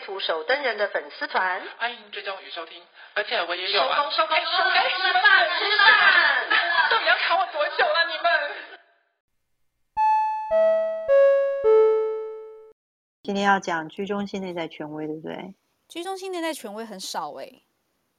[0.00, 2.82] 图手登人的粉丝团，欢迎追踪与收听，
[3.14, 3.96] 而且我也有啊。
[3.96, 5.22] 收工收工收工，吃饭
[5.58, 5.88] 吃饭，
[6.90, 8.06] 到底要卡我多久了？
[8.08, 8.26] 你们？
[13.22, 15.54] 今天要讲居中心内在权威，对不对？
[15.88, 17.62] 居中心内在权威很少哎、欸，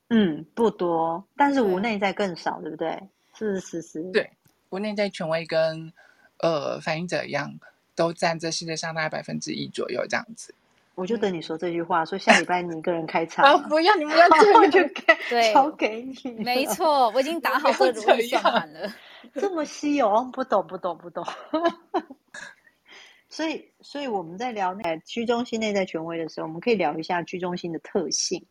[0.09, 3.09] 嗯，不多，但是无内在更少，对，不对？
[3.33, 4.29] 是是是，对，
[4.69, 5.91] 无内在权威跟
[6.39, 7.59] 呃反映者一样，
[7.95, 10.53] 都占这世界上大概百分之一左右这样子。
[11.01, 13.43] 我就等你说这句话，说下礼拜你一个人开 场。
[13.43, 16.15] 啊，不要，你们要这样就给交给你。
[16.43, 18.93] 没错，我已经打好这个如意算盘了。
[19.33, 21.25] 这么稀有，哦，不懂，不懂，不懂。
[23.29, 28.45] 所以，所以我们在聊那个居中心内在权威的时候，我们可以聊一下居中心的特性。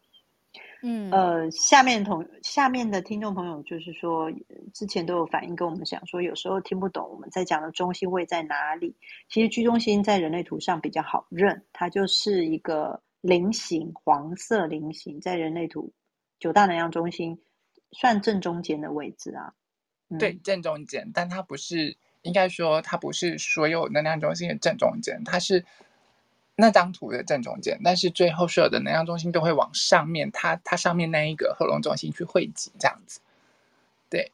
[0.82, 4.30] 嗯，呃，下面同下面的听众朋友就是说，
[4.72, 8.96] 之前都有反映跟我们讲说，有时候听不懂我们在讲的中心位在哪里。
[9.28, 15.92] 其实居中心在人类图上比较好认，它就是一个菱形，黄色菱形，在人类图
[16.38, 17.38] 九大能量中心
[17.92, 19.52] 算正中间的位置啊。
[20.08, 25.64] 嗯、对，正中间，但它不是，应该说它不是所有能量中心的正中间，它是。
[26.60, 33.20] 那张图的正中间，但是最后所有的能量中心都会往上面，它它上面那一个核龙中心去汇集，这样子。
[34.08, 34.30] 对，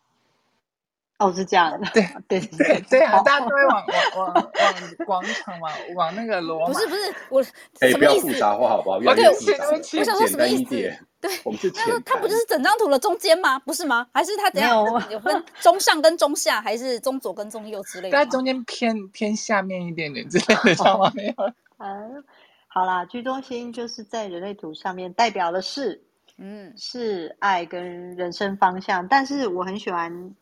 [1.18, 1.86] 哦，是这样的。
[1.94, 3.84] 对对对对啊，大家都会往
[4.16, 6.66] 往往往广场嘛，往那个罗马。
[6.66, 7.44] 不是不是，我
[7.80, 8.98] 哎，不要复杂化好不好？
[8.98, 9.66] 不要复杂。
[9.70, 10.70] 我想说什么意思？
[11.18, 13.58] 对，我们是那它不就是整张图的中间吗？
[13.60, 14.06] 不是吗？
[14.12, 14.84] 还是它怎样？
[15.10, 18.18] 有分 中上跟中下，还是中左跟中右之类的？
[18.18, 21.10] 在中间偏偏下面一点点之类的，知道吗？
[21.16, 21.34] 没有。
[21.78, 22.24] 嗯，
[22.68, 26.02] 好啦，居中心就是在人类图上面代表的是，
[26.36, 29.06] 嗯，是爱跟人生方向。
[29.08, 30.34] 但是我很喜欢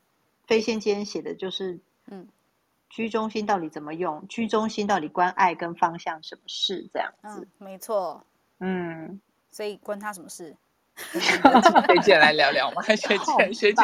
[0.47, 2.29] 飞仙今天写的就是，嗯，
[2.89, 4.27] 居中心到底怎么用？
[4.29, 6.89] 居中心到底关爱跟方向什么事？
[6.93, 8.25] 这样子，嗯、没错，
[8.61, 9.21] 嗯，
[9.51, 10.57] 所以关他什么事？
[10.97, 12.83] 学姐来聊聊吗？
[12.95, 13.83] 学姐，学姐。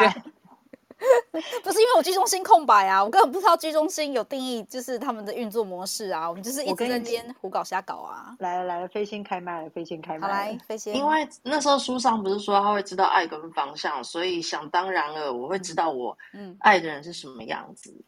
[1.63, 6.29] 不是因为我居中心空白啊，我根本不知道居中心有定义，就是他们的运作模式啊。
[6.29, 8.35] 我们就是一直在胡搞瞎搞啊。
[8.39, 10.27] 来了来了，飞仙开麦了，飞仙开麦。
[10.27, 10.95] 好来，飞仙。
[10.95, 18.03] 因为那时候书上不是说他会知道爱跟方向，所以想当然了，我会知道我嗯爱的人是什么样子，嗯、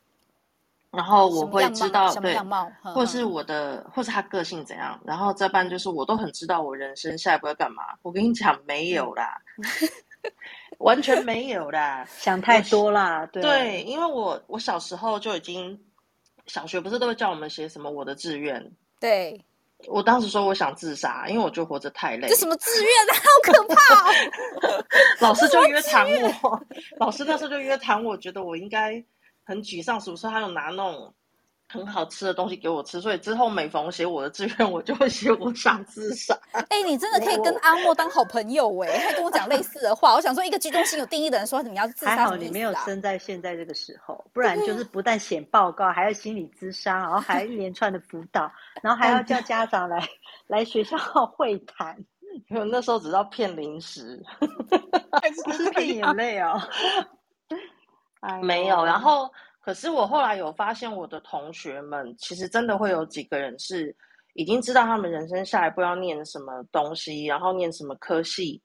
[0.92, 2.38] 然后我会知道对，
[2.94, 5.00] 或是我的，或是他个性怎样。
[5.04, 7.84] 然后再办就是我都很知道我人生下一步要干嘛。
[8.02, 9.42] 我跟你讲，没有啦。
[10.84, 13.26] 完全没有啦， 想太多啦。
[13.26, 15.80] 对，对，因为我我小时候就已经，
[16.46, 18.72] 小学不是都会叫我们写什么我的志愿？
[19.00, 19.44] 对，
[19.88, 22.28] 我当时说我想自杀，因为我觉得活着太累。
[22.28, 23.14] 这什么志愿啊？
[23.16, 24.12] 好可怕
[24.70, 24.86] 哦！
[25.20, 26.62] 老师就约谈我，
[27.00, 29.04] 老师那时候就约谈我，觉得我应该
[29.44, 30.28] 很沮丧，是不是？
[30.28, 31.14] 他有拿那种。
[31.70, 36.38] 很好吃的东西给我吃，所以之后每逢写我的志愿，我就会写我想自杀。
[36.54, 40.14] 哎、欸，你真的可以跟阿莫当好朋友哎、欸，他跟我讲类似的话。
[40.14, 48.52] 我想说，一个居中心有定义的人说你要自杀，还好你没有生在现在这个时候，不然就是不但写报告，还要心理咨商，然后还有一连串的辅导，
[48.84, 50.08] 然后还要叫家长来
[50.46, 51.98] 来学校会谈。
[52.50, 54.22] 因为那时候只知道骗零食，
[55.44, 56.62] 不是骗眼泪哦。
[58.44, 59.28] 没有，然后。
[59.66, 63.96] 可是我后来有发现，我的同学们其实真的会有几个人是
[64.34, 68.62] 已经知道他们人生下一步要念什么东西，然后念什么科系，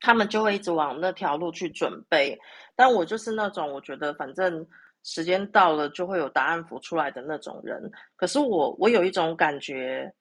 [0.00, 2.36] 他们就会一直往那条路去准备。
[2.74, 4.66] 但我就是那种我觉得反正
[5.04, 7.80] 时间到了就会有答案浮出来的那种人。
[8.16, 10.12] 可是我我有一种感觉，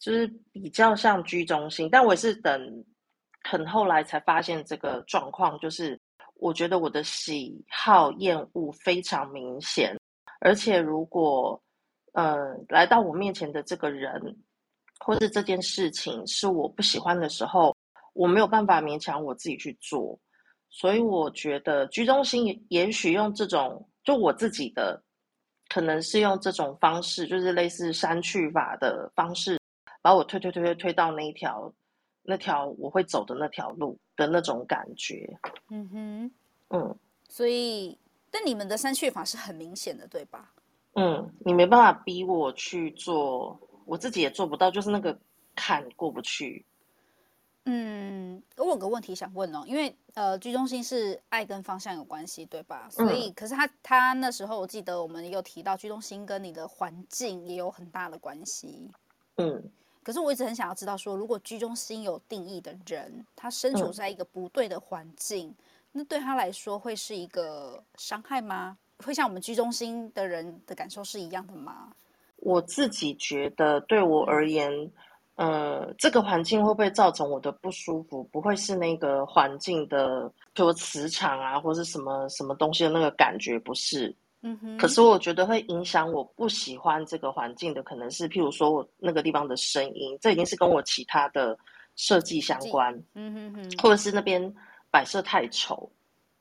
[0.00, 2.84] 就是比较像居中心，但我也是等
[3.44, 6.00] 很后来才发现这个状况，就是。
[6.38, 9.96] 我觉得我的喜好厌恶非常明显，
[10.40, 11.60] 而且如果，
[12.12, 14.36] 呃，来到我面前的这个人，
[15.00, 17.74] 或是这件事情是我不喜欢的时候，
[18.12, 20.18] 我没有办法勉强我自己去做。
[20.68, 25.02] 所以我觉得居中心也许用这种，就我自己的，
[25.68, 29.58] 可能是用这种方式，就是类似删去法的方式，
[30.02, 31.72] 把我推推推推推到那一条。
[32.26, 35.38] 那条我会走的那条路的那种感觉，
[35.70, 36.30] 嗯哼，
[36.70, 36.96] 嗯，
[37.28, 37.98] 所以，
[38.30, 40.52] 但你们的删去法是很明显的，对吧？
[40.94, 45.18] 嗯，你没办法逼我去做，我自己也做不到，就是那个
[45.54, 46.64] 坎过不去。
[47.68, 52.88] 嗯，我有个问题想问哦，因为呃，居中心是爱跟方向有关系，对吧？
[52.88, 58.88] 所以，嗯、可是他他那时候我记得我们有提到居中心跟你的环境也有很大的关系。
[59.38, 59.62] 嗯，
[60.06, 65.54] 可是我一直很想要知道说，如果居中心有定义的人，他身处在一个不对的环境，嗯、
[65.90, 68.78] 那对他来说会是一个伤害吗？
[69.04, 71.90] 会像我们居中心的人的感受是一样的吗？
[72.36, 74.70] 我自己觉得，对我而言。
[74.72, 74.92] 嗯
[75.36, 78.22] 呃，这个环境会不会造成我的不舒服？
[78.32, 84.16] 不会是那个环境的，比如磁场啊，或是什么什么东西的那个感觉，不是。
[84.42, 84.76] 嗯哼。
[84.78, 91.58] 可是我觉得会影响我不喜欢这个环境的，可能是譬如说我那个地方的声音，这已经是跟我其他的
[91.94, 92.92] 设计相关。
[93.14, 93.70] 嗯哼哼。
[93.78, 94.54] 或者是那边
[94.90, 95.90] 摆设太丑，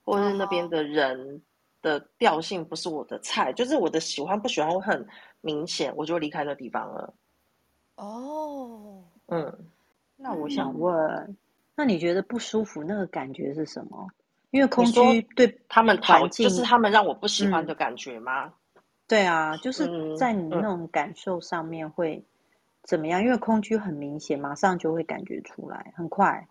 [0.04, 1.42] 或者是那边的人
[1.82, 5.08] 的调性不是我的菜，就是我的喜欢不喜欢会很
[5.42, 7.14] 明显，我就离开那地方了。
[7.96, 9.58] 哦，嗯，
[10.18, 11.38] 那我想问，嗯、
[11.76, 14.08] 那你觉得不舒服那个感觉是什么？
[14.56, 18.46] 因为空居对他们环境，就是他们让我不喜欢的感觉吗？
[18.76, 22.24] 嗯、对啊，就是在你那种感受上面会
[22.84, 23.20] 怎么样？
[23.20, 26.48] 嗯嗯、因为空居很明显，马上就会感觉出来，很快。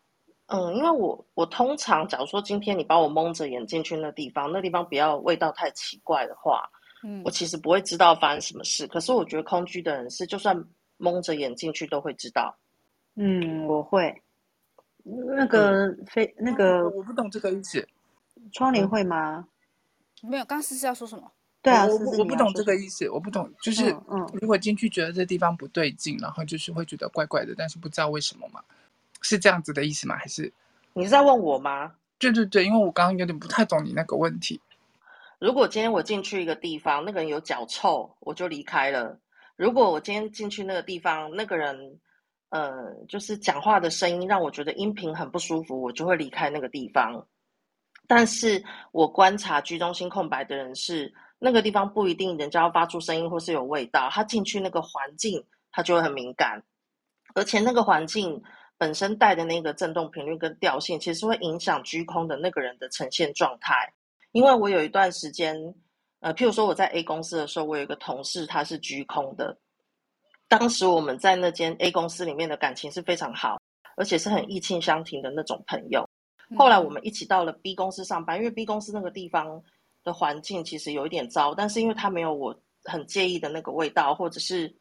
[0.46, 6.68] 嗯，因为我我通常假如说今天你把我蒙着眼进去那地方，那地方不要味道太奇怪的话，
[7.02, 8.86] 嗯，我其实不会知道发生什么事。
[8.86, 10.64] 可是我觉得空居的人是就算。
[10.96, 12.56] 蒙着眼进去都会知道，
[13.16, 14.22] 嗯，我会。
[15.02, 17.86] 那个非、嗯、那个，我不懂这个意思。
[18.52, 19.46] 窗帘会吗？
[20.22, 21.30] 没有，刚刚思思要说什么？
[21.62, 23.50] 对啊，我我不懂这个意思，我不懂。
[23.62, 28.62] 就是，嗯，如果进去觉得这地方不对劲，然后就是会觉得怪怪的，但是不知道为什么嘛？
[29.22, 30.14] 是这样子的意思吗？
[30.16, 30.52] 还是
[30.92, 31.92] 你是在问我吗？
[32.18, 34.60] 对对对，因为我刚刚有点不太懂你那个问题。
[35.38, 39.18] 如果今天我进去一个地方，那个人有脚臭，我就离开了。
[39.56, 41.98] 如果我今天进去那个地方，那个人，
[42.50, 47.26] 呃，就是讲话的声音让我觉得音频很不舒服，我就会离开那个地方。
[48.06, 48.62] 但是
[48.92, 56.62] 我观察居中心空白的人是，那个地方不一定人家要发出声音或是有味道，他进去那个环境，他就会很敏感，
[57.34, 58.42] 而且那个环境
[58.76, 63.92] 本身带的那个震动频率跟调性，其实会影响居空的那个人的呈现状态。
[64.32, 65.74] 因为我有一段时间。
[66.20, 69.54] 呃，譬如说我在 A 公司的时候，我有一个同事，他是居空的。
[70.48, 73.60] 当时我们在那间 A 公司里面的感情是非常好，
[73.98, 76.08] 而且是很意气相挺的那种朋友。
[76.56, 79.62] 后来我们一起到了 B 公司上班，因为 B 公司那个地方
[80.02, 82.54] 的环境其实有一点糟，但是因为它没有我
[82.84, 84.74] 很介意的那个味道，或者是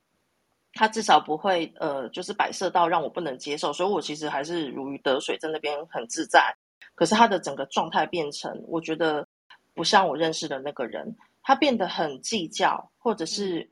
[0.74, 6.56] 它至少不会呃，就是摆设到让我不能接受，所以我其实还是如鱼得水，在那边很自在。
[6.96, 9.28] 可是他的整个状态变成，我觉得
[9.74, 11.16] 不像我认识的那个人。
[11.46, 13.70] 他变得很计较，或者是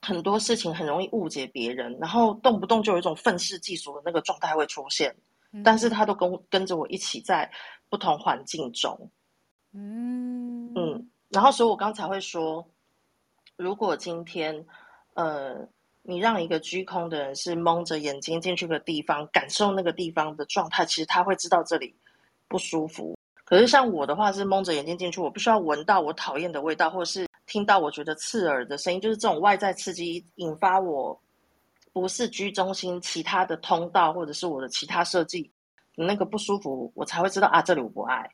[0.00, 5.14] 很多事情很容易误解别人，然后动不动就有一种愤世嫉俗的那个状态会出现。
[5.64, 7.50] 但是他都跟跟着我一起在
[7.88, 9.10] 不同环境中，
[9.72, 10.72] 嗯。
[10.74, 12.64] 嗯，然后所以我刚才会说，
[13.56, 14.64] 如果今天
[15.14, 15.56] 呃
[16.02, 21.94] 你让一个居空的人是蒙着眼睛进去个地方，感受那个地方的状态，其实他会知道这里
[22.46, 23.16] 不舒服。
[23.44, 31.20] 可是像我的话是蒙着眼睛进去，我必须要闻到我讨厌的味道，或是听到我觉得刺耳的声音，就是这种外在刺激引发我
[31.92, 35.50] 不是居中心其他的通道，或者是我的其他设计
[35.94, 38.30] 那个不舒服，我才会知道啊，这里我不爱。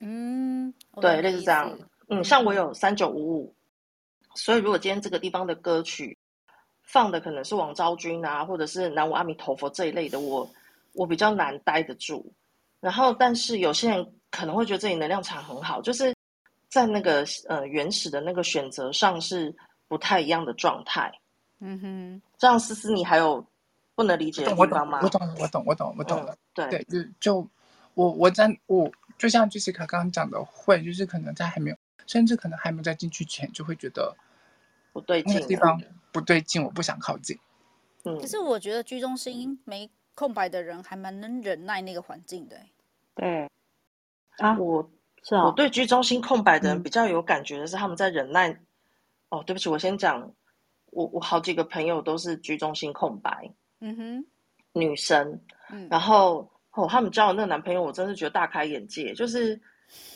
[0.00, 1.78] 嗯，对，类似这样。
[2.08, 3.54] 嗯，像我有三九五五，
[4.34, 6.16] 所以如果今天这个地方的歌曲
[6.82, 10.50] 放的可能是王昭君啊，或者是南无阿弥陀佛这一类的，我
[10.94, 12.32] 我比较难待得住。
[12.80, 14.14] 然后，但是有些人。
[14.32, 16.14] 可能会觉得这里能量场很好，就是
[16.68, 19.52] 在那个呃原始的那个选择上是
[19.88, 21.10] 不太一样的状态。
[21.60, 23.44] 嗯哼，这样思思，你还有
[23.94, 25.00] 不能理解的地方吗？
[25.02, 26.32] 我懂，我懂，我懂，我懂了。
[26.32, 27.50] 嗯、对对，就就
[27.94, 31.76] 我我在我就像杰西卡刚刚讲的，会就是可能在还没有，
[32.06, 34.16] 甚至可能还没有在进去前，就会觉得
[34.92, 37.38] 不对劲，地方不对劲，我不想靠近。
[38.04, 42.56] 嗯，可是我觉得居中心没空白的人，还蛮能忍耐那个环境的。
[43.14, 43.48] 对。
[44.38, 44.90] 啊，我
[45.22, 48.48] 是啊，我对居中心空白的人比较有感觉的是他们在忍耐。
[48.48, 48.66] 嗯、
[49.28, 50.32] 哦，对不起，我先讲，
[50.90, 54.26] 我我好几个朋友都是居中心空白，嗯哼，
[54.72, 59.60] 女生，嗯，然后哦，他们交的那个男朋友，我真是觉得大开眼界，就是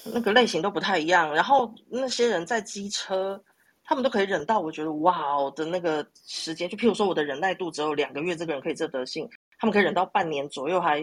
[0.05, 1.33] 那个类型都不太一样。
[1.35, 3.43] 然后那些人在机车，
[3.83, 9.29] 他们都可以忍到我觉得哇哦的那个时间，就譬如说我的忍耐度只有两个月，这个人可以这德性，
[9.59, 10.99] 他们可以忍到半年左右，还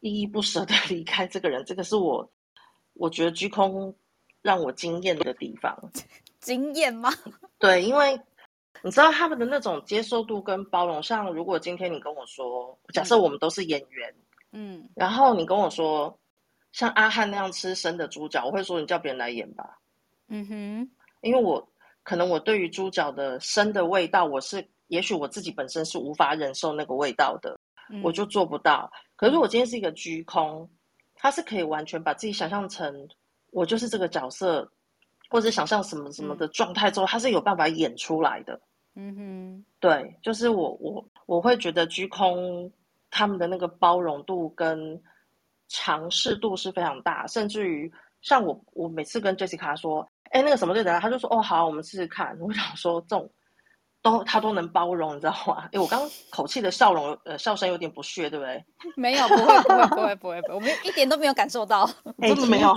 [0.00, 2.30] 依依不舍的 离开这个人，这个是我。
[2.94, 3.96] 我觉得居空
[4.42, 5.74] 让我惊艳的地方，
[6.40, 7.10] 惊艳吗？
[7.58, 8.20] 对，因为
[8.82, 14.14] 你知道他们的那种接受度跟包容，像如果今天你跟我说，假设我们都是演员，
[14.52, 16.18] 嗯，然后你跟我说，
[16.72, 19.78] 像阿汉那样吃生的猪脚，我会说你叫别人来演吧，
[20.28, 21.66] 嗯哼，因为我
[22.02, 27.58] 可能我对于猪脚的生的味道，我是也许我自己本身是无法忍受那个味道的，
[27.90, 28.90] 嗯、我就做不到。
[29.16, 30.68] 可是我今天是一个居空，
[31.14, 33.08] 他是可以完全把自己想象成
[33.52, 34.70] 我就是这个角色。
[35.30, 38.60] 或者想象什么什么的状态之后，他是有办法演出来的。
[38.94, 42.70] 嗯哼，对，就是我我我会觉得居空
[43.10, 45.00] 他们的那个包容度跟
[45.68, 52.36] 尝试度是非常大，甚至于像我我每次跟 Jessica 说，哎，那个什么对的，他就说哦好，我们试试看。
[52.40, 53.30] 我想说这种
[54.02, 55.68] 都他都能包容，你知道吗？
[55.72, 58.64] 哎，我刚刚口气的笑容呃笑声有点不屑，对不对？
[58.96, 61.88] 没有，不会不会不会不会，我们一点都没有感受到，
[62.20, 62.74] 真的没有。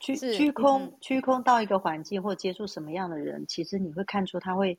[0.00, 4.76] 居居空居空到一个环境或接触什么样的人，其实你会看出他会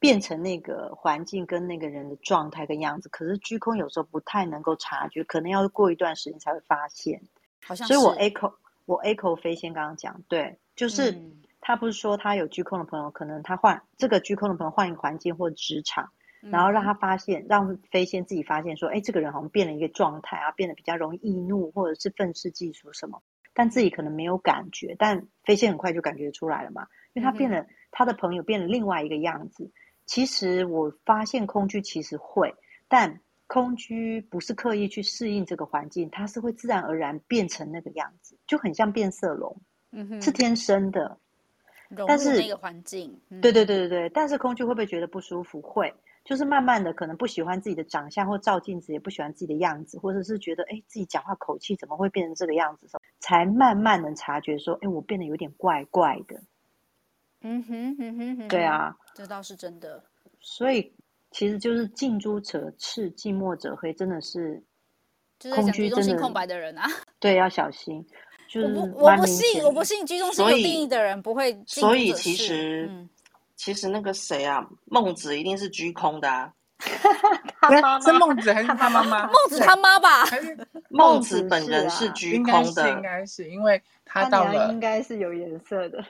[0.00, 3.08] 变成那个环境跟那个人的状态跟样子。
[3.10, 7.22] 可是居空有时候不太能够察觉，可能要过一段时间才会发现。
[7.64, 8.54] 好像，所以我 echo
[8.86, 16.10] 我 echo 飞仙刚刚讲，对，就是、嗯、他不是说他有居空的朋友，可能他换这个居空的朋友换一个环境或职场，
[16.42, 23.22] 嗯、然后让他发现，让飞仙自己发现说，哎，这个人好像变了一个状态啊，变得比较容易易怒，或者是愤世嫉俗什么。
[23.52, 29.70] 但自己可能没有感觉，但飞仙很快就感觉出来了嘛，因为他变了，嗯、他的朋友变了另外一个样子。
[30.10, 32.52] 其实我发现空居其实会，
[32.88, 39.56] 但空居不是刻意去适应这个环境，它是会自然而然变成那个样子，就很像变色龙，
[39.92, 41.16] 嗯哼，是天生的。
[42.08, 45.62] 但是那个环境，嗯、对对对对对，但是空居会不会觉得不舒服？
[45.62, 45.94] 会。
[46.24, 52.88] 就是慢慢的，可能不喜欢自己的长相，或照镜子也不喜欢自己的样子，或者是觉得，哎，自己讲话口气怎么会变成这个样子
[53.20, 56.40] 才慢慢能察觉说，哎，我变得有点怪怪的。
[57.42, 60.02] 嗯哼嗯哼，哼，对啊，这倒是真的。
[60.40, 60.92] 所以
[61.30, 64.62] 其实就是近朱者赤，近墨者黑，真的是
[65.54, 66.86] 空居中心空白的人啊。
[67.18, 68.06] 对，要小心。
[68.48, 71.56] 就是我不，我不信，我不信居中心有定义的人不会。
[71.66, 72.86] 所以其实。
[72.90, 73.08] 嗯
[73.56, 76.50] 其实那个谁啊，孟子一定是居空的啊。
[77.60, 79.26] 他妈妈是孟子还是他妈妈？
[79.28, 80.24] 孟子他妈吧？
[80.88, 86.02] 孟子本人是居空的，应该是因为他到了，应该是有颜色的。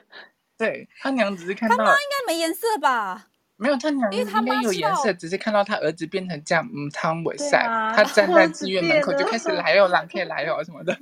[0.61, 3.27] 对，他娘只是看到他妈应该没颜色吧？
[3.57, 7.65] 没有，他娘应该有颜色，只是看到他儿子变成这样，嗯，汤为赛，
[7.95, 10.97] 他站在 妓院门口就开始来哦，狼可以来哦什么的，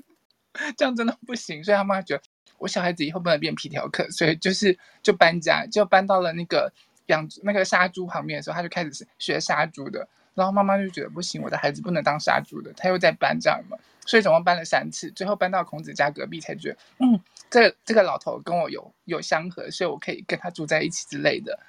[0.78, 2.24] 这样真的不行，所以他妈觉得。
[2.58, 6.70] 我小孩子以后不能变皮条客，所以就是就搬家，就搬到了那个
[7.06, 10.06] 养那个杀猪旁边的时候，他就开始学杀猪的。
[10.36, 13.78] 然后妈妈就觉得不行，我的孩子不能当杀猪的，他又在搬这样嘛，
[14.10, 21.60] 所以总共搬了三次，最后搬到孔子家隔壁，才觉得嗯，这这个老头跟我有有相合，所以我可以跟他住在一起之类的。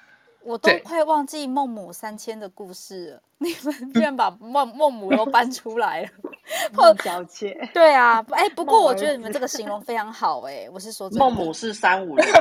[0.41, 6.09] 我都快忘记孟母三迁的故事了， 你们居然把孟孟母都搬出来了，
[6.73, 7.69] 孟小姐。
[7.75, 12.25] 对啊，哎，不过我觉得你们这个形容非常好，哎，我是说孟母是三五人。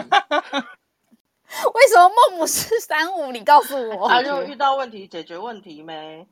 [1.74, 3.32] 为什么孟母是三五？
[3.32, 4.08] 你告诉我。
[4.08, 6.26] 他就遇到问题解决问题没？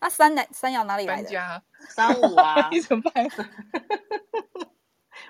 [0.00, 1.22] 那 三哪三爻哪里来的？
[1.22, 1.62] 搬家。
[1.88, 2.68] 三五啊？
[2.72, 3.26] 你怎么办？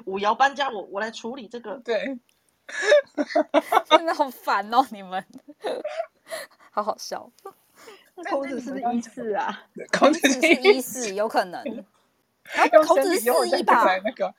[0.05, 1.77] 五爻搬家，我我来处理这个。
[1.85, 2.19] 对。
[3.89, 5.25] 真的好烦哦，你们，
[6.73, 7.31] 好好笑。
[8.29, 9.63] 孔子是不是一四啊？
[9.93, 11.63] 孔子是一四，有可能。
[12.85, 13.85] 孔子是四一吧？
[14.03, 14.35] 那个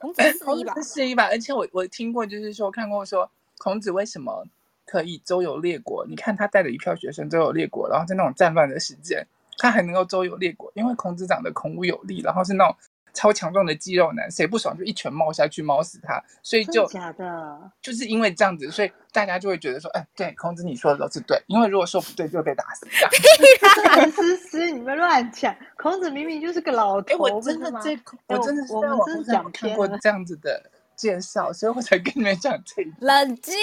[0.00, 0.74] 孔子是四一吧？
[0.80, 1.26] 四一吧。
[1.26, 4.44] 而且我我听过，就是说看过说，孔子为什么
[4.84, 6.04] 可以周游列国？
[6.06, 9.24] 你看他带着一票学生周游列国，然后在那种战乱的时间，
[9.60, 12.74] 他还能够周游列国，因为孔子长得孔武有力，然后是那种。
[13.12, 16.22] 超强壮的肌肉男，谁不爽就一拳冒下去，猫死他。
[16.44, 22.86] 所以就假的，就是因为这样子，所以大家就会觉得说，哎，对，孔子你说的都是对，因为如果说不对，就会被打死。
[23.88, 27.18] 韩思思，你们乱讲，孔子明明就是个老头。
[27.18, 27.98] 我真的这，
[28.28, 30.70] 我真的是在网上看过这样子的。
[31.00, 32.92] 介绍，所以我才跟你们讲这一。
[33.00, 33.54] 冷静，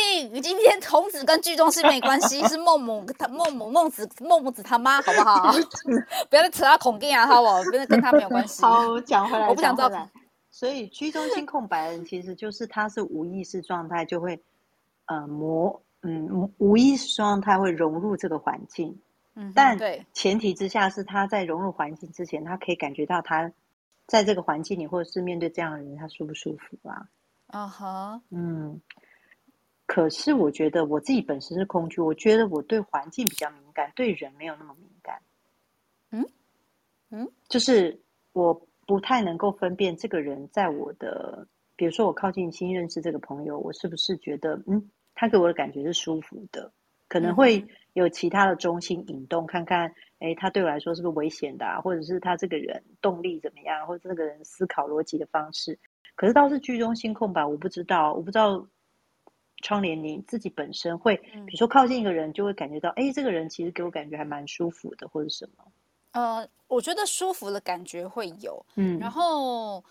[0.42, 5.54] 今天孔子跟居中是没关系，是孟母他孟母孟子孟母子他妈，好不好？
[6.32, 7.64] 不要再扯到孔经啊，好不好？
[7.66, 8.62] 跟跟他没有关系。
[8.66, 10.10] 好，讲回来，我不想知道。
[10.50, 14.42] 所以居中心空白人其实就是他是无意识状态，就会
[15.06, 19.00] 呃模嗯无意识状态会融入这个环境。
[19.36, 19.78] 嗯，但
[20.14, 23.52] 前提之下是他在融入环境之前，他可以感觉到他
[24.08, 27.06] 在这个环境里，或者是面对这样的人，他舒不舒服啊？
[27.48, 28.82] 啊哈，嗯，
[29.86, 35.22] 可是我觉得我自己本身是空居，我觉得我对环境比较敏感，对人没有那么敏感。
[36.12, 36.26] 嗯
[37.10, 38.00] 嗯，就是
[38.34, 38.54] 我
[38.86, 46.72] 不太能够分辨这个人在我的，比如说我靠近新认识这个朋友，我是不是觉得嗯，他给我的感觉是舒服的？
[47.08, 55.80] 可能会有其他的中心引动，看看，哎，他对我来说是不是危险的啊，或者是他这个人动力怎么样，或者这个人思考逻辑的方式。
[56.18, 58.68] 可是倒是居中心空白，我不知道，我不知道
[59.62, 65.64] 窗帘你自己本身会，比如说靠近一个人，就会感觉到，哎，这个人其实给我感觉还蛮舒服的，或者什么。
[66.14, 69.86] 呃，我觉得舒服的感觉会有，嗯，然后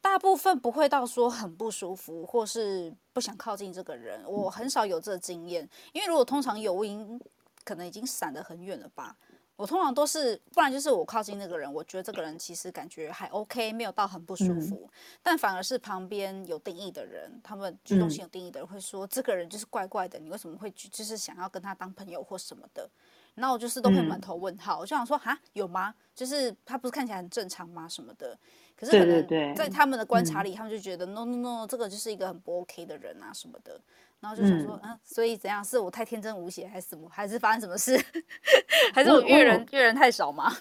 [0.00, 4.20] 大部分不会到说很不舒服，或是不想靠近这个人。
[4.26, 7.20] 我很少有这个经验，因为如果通常有，我已经
[7.62, 9.16] 可能已经闪得很远了吧。
[9.58, 22.88] 我通常都是，不然就是我靠近那个人，我觉得这个人其实感觉还 OK，没有到很不舒服，嗯、但反而是旁边有定义的人，他们主动性有定义的人会说，嗯、这个人就是怪怪的，你为什么会就是想要跟他当朋友或什么的？
[23.34, 25.92] 然后我就是都会满头问号，嗯、我就想说，哈，有吗？
[26.14, 27.88] 就是他不是看起来很正常吗？
[27.88, 28.38] 什么的？
[28.76, 33.80] 可是可能在他们的观察里，他们就觉得 no no no，这个就是一个很不 OK 的人啊什么的。
[34.20, 35.64] 然后就想说，嗯，嗯，所以怎样？
[35.64, 37.08] 是我太天真无邪，还是什么？
[37.08, 37.96] 还是发生什么事？
[38.92, 40.52] 还是我阅人阅人太少吗？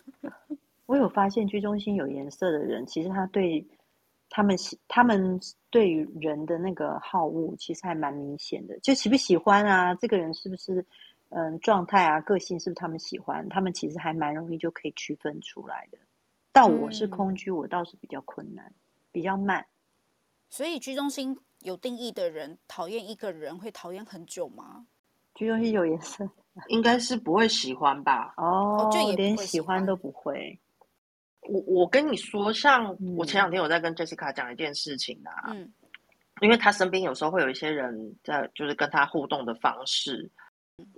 [0.86, 3.66] 我有发现居中心有颜色的人，其实他对
[4.30, 8.80] 他们喜，他们对于人的那个好恶，其实还蛮明显的。
[8.80, 9.94] 就喜不喜欢啊？
[9.96, 10.86] 这个人是不是
[11.30, 12.22] 嗯状态啊？
[12.22, 13.50] 个性是不是他们喜欢？
[13.50, 15.98] 他们其实还蛮容易就可以区分出来的。
[16.52, 18.72] 但我是空居，我倒是比较困难，
[19.12, 19.66] 比较慢。
[20.50, 21.38] 所以居中心。
[21.62, 24.86] 有定义的人讨厌一个人会讨厌很久吗？
[25.36, 26.28] 居中心有颜色，
[26.70, 28.34] 应该是不会喜欢吧？
[28.38, 30.58] 哦，就也连喜欢都不会。
[31.42, 35.72] 我我跟你说，像我前两天我在跟 Jessica 讲一件事情啊，嗯，
[36.42, 40.30] 因为他身边有时候会有一些人在，就是跟他互动的方式，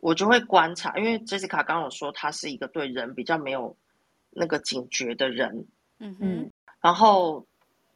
[0.02, 0.96] 我就会观察。
[0.98, 3.76] 因为 Jessica 刚刚有说他是一个对人比较没有
[4.30, 5.68] 那个警觉的人，
[6.00, 6.52] 嗯嗯，
[6.82, 7.46] 然后。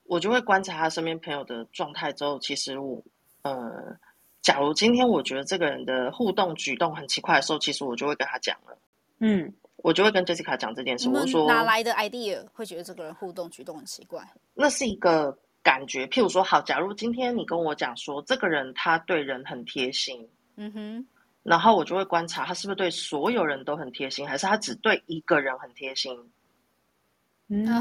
[0.06, 3.02] 我就会观察他身边朋友的状态之后，其实我，
[3.42, 3.98] 呃，
[4.42, 8.78] 假如今天我觉得这个人的互动举动很奇怪的时候，其实我就会跟他讲了。
[9.20, 11.10] 嗯，我就会跟 Jessica 讲这件事。
[11.10, 14.22] 我说哪来的 idea 会觉得这个人互动举动很奇怪？
[14.54, 16.06] 那是一个感觉。
[16.08, 21.08] 譬如说，好，假如今天你跟我讲说这个人他对人很贴心，嗯哼，
[21.44, 26.20] 然后我就会观察他是不是对所有人都很贴心，还是他只对一个人很贴心。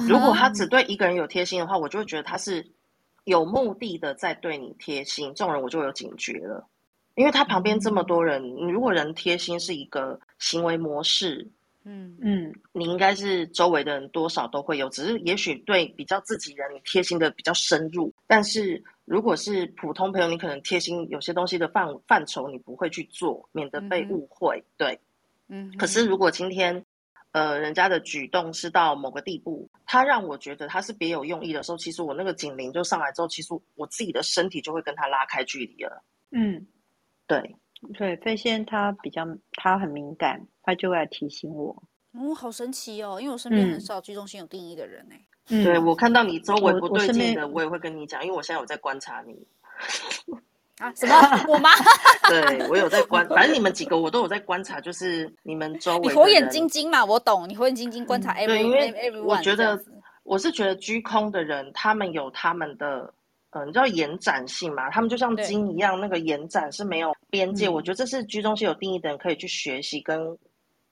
[0.08, 2.66] 如果他只对一个人有贴心的话，我就会觉得他是
[3.24, 5.32] 有目的的在对你贴心。
[5.35, 6.66] 这种人我就有警觉了，
[7.14, 11.48] 因为他旁边这么多人，你如果人贴心是一个行为模式，
[11.85, 18.12] 嗯嗯，你应该是周围的人多少都会有，只是也许对比较自己人，你贴心的比较深入。
[18.26, 24.62] 但是如果是普通朋友，你可能贴心有些东西的范范畴你不会去做，免得被误会。
[24.76, 24.98] 对，
[25.48, 25.72] 嗯。
[25.78, 26.85] 可是如果今天。
[27.32, 36.04] 呃，人家的举动是到某个地步，他让我觉得他是别有用意的时候，其实我那个警铃就上来之后，其实我自己的身体就会跟他拉开距离了。
[36.30, 36.66] 嗯，
[37.26, 37.56] 对
[37.98, 41.82] 对，飞仙他比较他很敏感，他就会来提醒我。
[42.12, 45.14] 哦，好神奇哦，因为我身边很少居中心有定义的人呢。
[45.48, 49.46] 嗯，对，我看到你周围不对劲的，我，我也会跟你讲，因为我现在有在观察你。
[50.82, 50.92] 啊？
[50.96, 51.14] 什么？
[51.48, 51.70] 我吗？
[52.28, 56.08] 对，我有在观， 反正你们几个我都有在观察，就是你们周围。
[56.08, 57.48] 你火眼金睛嘛，我懂。
[57.48, 59.80] 你火眼金睛观察 every，对，因为我觉得
[60.24, 63.14] 我是觉得居空的人，他们有他们的，
[63.50, 64.90] 嗯、呃，你知道延展性嘛？
[64.90, 67.68] 他们就像金一样，那个延展是没有边界。
[67.68, 70.36] 我觉得这是居中心有定义的人可以去学习跟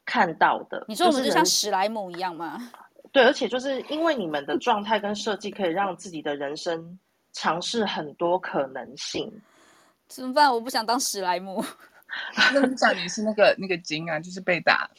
[0.04, 0.84] 看到的。
[0.88, 2.70] 你说我们就像史莱姆一样吗？
[3.12, 6.96] 对，而且就是因为你们的状态跟设计，可以让自己的人生
[7.32, 9.28] 尝试很多可能性。
[10.10, 10.52] 怎么办？
[10.52, 11.64] 我不想当史莱姆。
[12.52, 14.90] 那你想你是那个那个筋啊，就是被打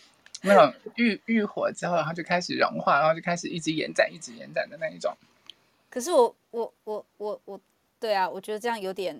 [0.42, 5.14] 那种遇遇火之后，然后就开始融化，然后就开始一直延展，一直延展的那一种。
[5.90, 7.60] 可是我我我我我，
[8.00, 9.14] 对啊，我觉得这样有点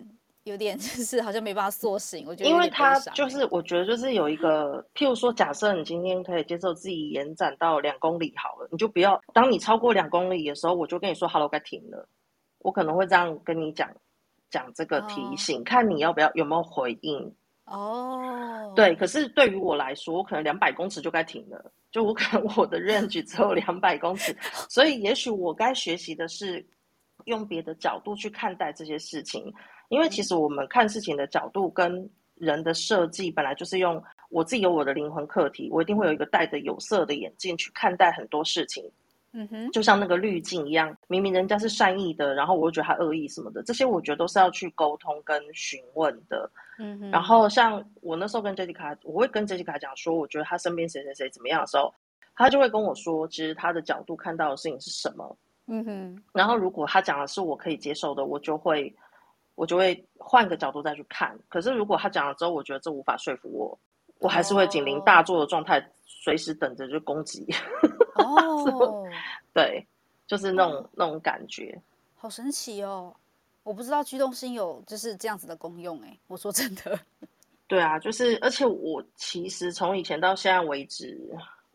[0.46, 2.26] 有点 就是好像没办法塑形。
[2.26, 12.08] 我觉得因为他就是我觉得就是有一个，譬如说，假设你今天可以接受自己延展到两公里好了，你就不要当你超过两公里的时候，我就跟你说 “hello”，该停了。
[12.60, 13.90] 我可能会这样跟你讲。
[14.52, 15.66] 讲这个提醒，oh.
[15.66, 17.34] 看你要不要有没有回应
[17.66, 18.68] 哦。
[18.68, 18.76] Oh.
[18.76, 21.72] 对，可是对于我来说，我可能两百公尺就该停了。
[21.92, 24.34] 就我可能我的 range 只有两百公尺，
[24.70, 26.66] 所以也许我该学习的是
[27.26, 29.52] 用别的角度去看待这些事情。
[29.90, 38.90] 因为其实我们看事情的角度跟人的设计本来就是用我自己有我的灵魂课题，我一定会有一个戴着有色的眼镜去看待很多事情。
[39.34, 46.50] 嗯哼，就像那个滤镜一样，明明人家是善意的，然后我又觉得他恶意什么的，这些我觉得都是要去沟通跟询问的。
[46.80, 51.94] 嗯哼，然后像我那时候跟 Jessica，我会跟 Jessica 讲说，我觉得他身边谁谁谁怎么样的时候，
[52.36, 55.38] 他就会跟我说，其实他的角度看到的事情是什么。
[55.68, 58.94] 嗯哼，然后如果他讲的是我可以接受的，我就会
[59.56, 61.38] 我就会换个角度再去看。
[61.48, 63.80] 可是如果他讲了之后，我觉得这无法说服我。
[64.20, 67.44] 我还是会警铃大作的状态，随时等着就攻击。
[68.11, 68.11] 哦，
[69.54, 69.86] 对，
[70.28, 71.80] 就是那种那种感觉，
[72.16, 73.16] 好神奇哦！
[73.64, 77.00] 我不知道驱动心有就是这样子的功用哎，我说真的。
[77.68, 81.18] 对啊，就是而且我其实从以前到现在为止，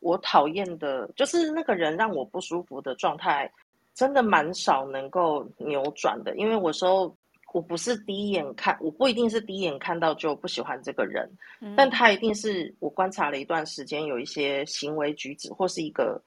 [0.01, 3.51] 我讨厌的就是那个人让我不舒服的状态，
[3.94, 6.37] 真的蛮少能够扭转的。
[6.37, 7.14] 因为我说
[7.57, 11.27] 我不是第一眼看，我不一定是第一眼看到就不喜欢这个人，
[11.62, 16.23] 嗯、但他一定是我观察了一段时间，有一些行为举止或是一个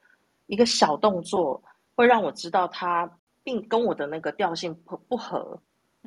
[0.48, 1.62] 一个小动作，
[1.94, 3.08] 会让我知道他
[3.44, 5.56] 并跟我的那个调性不不合。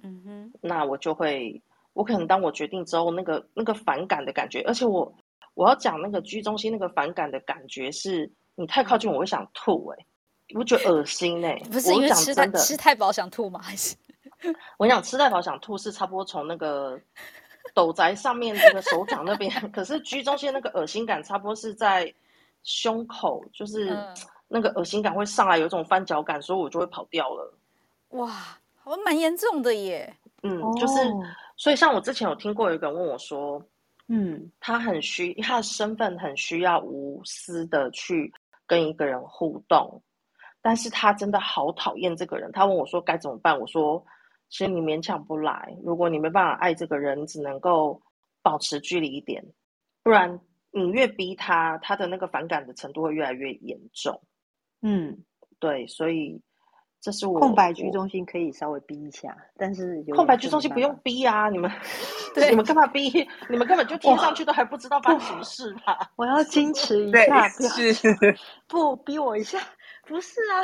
[0.03, 5.09] 嗯哼，那我就会，我可能当我决定之后，那个那个反感的感觉，而且我
[5.53, 10.05] 我要讲那个居中心那个反感的感觉是，你太靠近我会想吐哎、欸，
[10.59, 13.61] 我觉得恶心哎、欸，不是因为吃太吃太饱想吐吗？
[13.61, 13.95] 还是
[14.77, 16.99] 我想吃太饱想吐是差不多从那个
[17.73, 22.13] 斗宅上面那个手掌那边， 可是居中心那个恶心感差不多是在
[22.63, 23.97] 胸口，就是
[24.47, 27.53] 那个恶心感会上来，有一种翻脚感，所以我就会跑掉了。
[28.09, 28.57] 哇。
[28.85, 30.99] 我蛮严重的耶，嗯，就是，
[31.55, 33.65] 所以像我之前有听过有一个人问我说，
[34.09, 38.29] 嗯，他很需，他的身份很需要无私的去
[38.67, 40.01] 跟一个人互动，
[40.61, 42.51] 但是他真的好讨厌这个人。
[42.51, 43.57] 他问我说该怎么办？
[43.57, 44.05] 我说，
[44.53, 47.99] 其实你勉强不来，如果你没办法爱这个人，只能够
[48.43, 49.43] 保持距离一点，
[50.03, 50.39] 不然
[50.69, 54.21] 你越逼他，他的那个反感的程度会越来越严重。
[54.83, 55.23] 嗯，
[55.57, 56.39] 对，所以。
[57.05, 61.49] 这是我空白居中心可以稍微逼一下，但是有空白居中心不用逼啊！
[61.49, 61.69] 你们，
[62.33, 63.09] 对 你们干嘛逼？
[63.49, 66.09] 你们根本就听上去都还不知道发生什么事吧？
[66.15, 67.49] 我要矜持一 下，
[68.69, 69.59] 不逼我一下，
[70.07, 70.63] 不是啊，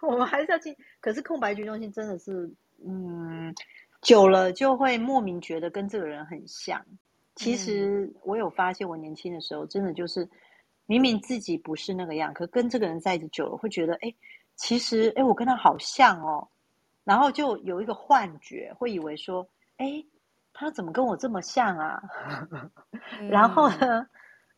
[0.00, 0.74] 我们还是要进。
[1.02, 2.50] 可是空白居中心真的是，
[2.84, 3.54] 嗯，
[4.02, 6.84] 久了就会莫名觉得跟这个人很像。
[7.36, 10.28] 其实我有发现，我年轻的时候真的就是
[10.86, 14.08] 明明自己不是那个样，可跟这个人在一起久了，会觉得哎。
[14.08, 14.16] 诶
[14.58, 16.48] 其实，哎，我跟他好像哦，
[17.04, 20.02] 然后就有一个幻觉，会以为说，哎，
[20.54, 22.02] 他怎么跟我这么像啊？
[23.20, 24.06] 嗯、 然后呢，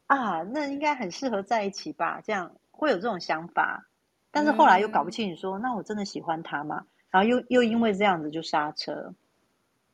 [0.07, 2.21] 啊，那应该很适合在一起吧？
[2.25, 3.89] 这样会有这种想法，
[4.31, 6.87] 但是后来又搞不清楚说，说、嗯、那我真的喜欢他吗？
[7.11, 9.15] 然后又又因为这样子就刹车，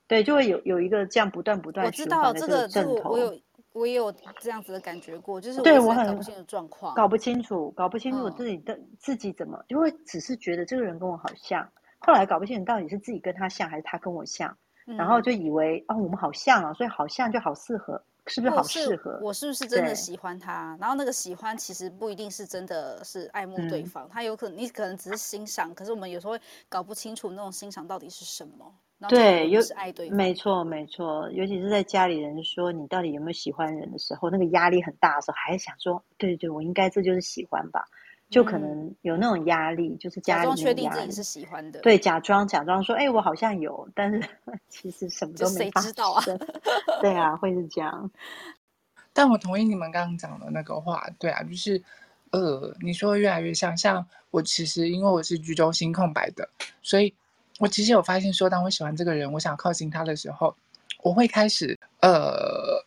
[0.07, 3.11] 对，就会有有一个这样不断不断循环的这个阵头。
[3.11, 3.41] 我有
[3.73, 19.19] 我也有这样子的感觉过，就是对我很搞不清楚状况，搞不清楚，搞不清楚自己的、嗯、自己怎么，因为只是觉得这个人跟我好像，后来搞不清楚到底是自己跟他像还是他跟我像，嗯、然后就以为哦我们好像啊，所以好像就好适合，是不是好适合？
[19.23, 20.77] 我是不是真的喜欢他？
[20.81, 28.75] 然后那个喜欢其实不一定是真的是爱慕对方，嗯、他有可能你可能只是欣赏，可是我们有时候会搞不清楚那种欣赏到底是什么。
[29.09, 37.85] 对，又是爱对方没错没错，尤其是在家里人说你到底有没有喜欢人的时候，那个压力很大的时候，还是想说，对对，我应该这就是喜欢吧，
[38.31, 44.23] 就可能有那种压力，嗯、就是假装确定自己是喜欢的，对，假装假装说，哎，我好像有，但是
[44.69, 46.25] 其实什么都没发生，谁知道啊？
[47.01, 48.11] 对啊，会是这样。
[49.13, 51.83] 但我同意你们刚刚讲的那个话，对啊，就是
[52.31, 56.49] 呃，你说越来越像，像我其实因为我是居中心空白的，
[56.83, 57.15] 所以。
[57.61, 60.57] 我其实有发现，说当我喜欢这个人，我想靠近他的时候，
[61.05, 62.85] 我会开始呃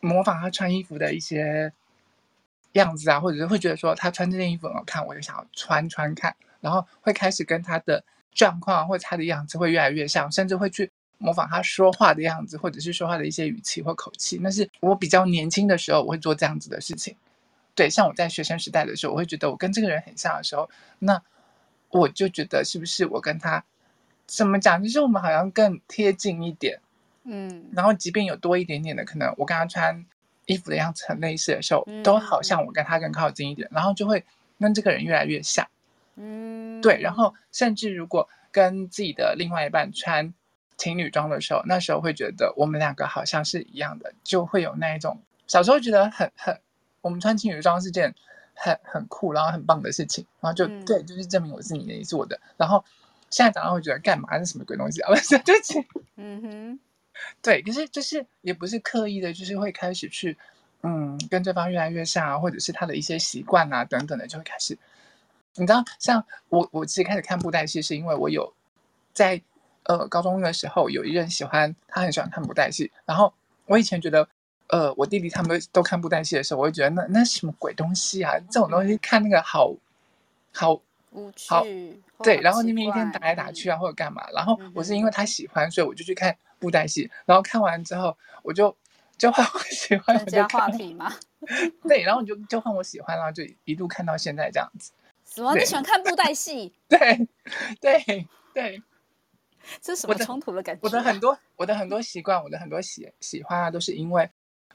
[0.00, 1.72] 模仿他穿衣服的一些
[2.72, 14.38] 样子啊，或者是会觉得说他穿这件衣服很好看，我就想要穿穿看，然后会开始跟他的状况或者他的样子会越来越像，甚至会去模仿他说话的样子，或者是说话的一些语气或口气。
[14.42, 17.16] 那是我比较年轻的时候，我会做这样子的事情。
[17.74, 21.22] 对，像我在学生时代的时候，我会觉得我跟这个人很像的时候，那
[21.90, 23.64] 我就觉得是不是我跟他。
[24.26, 24.80] 怎么讲？
[24.80, 26.78] 就是我们好像更贴近一点，
[27.24, 30.06] 嗯，然后即便有多一点点的可能，我跟他穿
[30.50, 34.24] 衣服的样子很类似的时候，嗯、都好像我跟他更靠近一点，然后就会
[34.58, 35.68] 跟这个人越来越像，
[36.16, 37.00] 嗯，对。
[37.00, 40.34] 然后甚至如果跟自己的另外一半穿
[40.76, 46.58] 情侣装的时候，那时候会觉得我们两个好像是一样的，就会有那一种小时候觉得很很，
[47.00, 48.14] 我们穿情侣装是件
[48.54, 52.84] 很很酷，然后很棒的事情，然后就、嗯、对，就是证明我是你的，你是我的，然后。
[53.32, 54.36] 现在早上会觉得干嘛？
[54.40, 55.08] 是什么鬼东西啊？
[55.08, 55.78] 不是，对不起。
[56.16, 56.80] 嗯哼，
[57.42, 60.36] 对，可是就是也不是刻意的，就是会开始去，
[60.82, 64.78] 嗯，跟对方越来越像啊，或者是他的一些习惯啊等等的，就会开始。
[65.56, 68.52] 你知道，像我，我其实开始看布袋戏，是因为我有
[69.12, 69.40] 在
[69.84, 72.90] 呃高中的时候有一任喜欢，他很喜欢看布袋戏。
[73.04, 73.32] 然后
[73.66, 74.28] 我以前觉得，
[74.68, 78.38] 呃，我弟弟他们都都看布袋戏的时候，我会觉得那那什么鬼东西啊？
[78.50, 79.74] 这种东西看那个好
[80.52, 80.80] 好。
[81.12, 81.64] 无趣，好，
[82.22, 84.30] 对，然后你们一天打来打去啊，或者干嘛？
[84.30, 87.10] 然后我是因为他喜欢，所以我就去看布袋戏。
[87.24, 88.76] 然后看完之后，我就
[89.18, 91.12] 就换我喜欢，增加话题吗？
[91.88, 94.92] 对，然后你就就换我喜欢，然后就一路看到现在这样子。
[95.34, 95.54] 什么？
[95.54, 96.72] 你喜欢看布袋戏？
[96.88, 97.28] 对
[97.80, 98.82] 对对，
[99.80, 100.80] 这是什么冲突的感觉？
[100.82, 104.28] 我的，我的很多我的很多习惯，我的很多喜喜欢啊，都是因为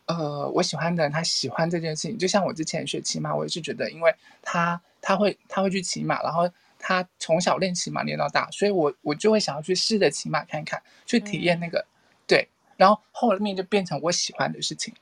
[0.06, 2.18] 呃，我喜欢的人他喜欢这件事情。
[2.18, 6.48] 就像我之前学骑马，我也是觉得，因为他他会他会去骑马，然后
[6.88, 11.90] 他从小练骑马练到大，所以我我就会想要去试着骑马看看，去体验那个、嗯、
[12.28, 14.94] 对，然后后面就变成我喜欢的事情。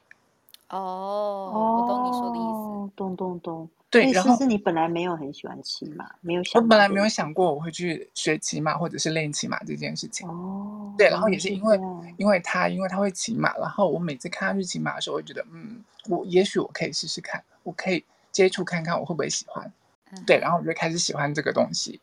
[0.70, 3.70] 哦，我懂你说的意思，懂懂懂。
[3.90, 6.62] 对，然后是你本来没有很喜欢骑马，没有想。
[6.62, 10.26] 我本来没有想过我会去学骑马或者是练骑马这件事情。
[10.30, 11.78] 哦，对，然后也是因为
[12.16, 19.70] 因为他因为他会骑马，然后我每次看他去骑马的时候，我会觉得嗯，我也许我可以试试看，我可以接触看看我会不会喜欢。
[20.16, 22.00] 嗯、对，然后我就开始喜欢这个东西。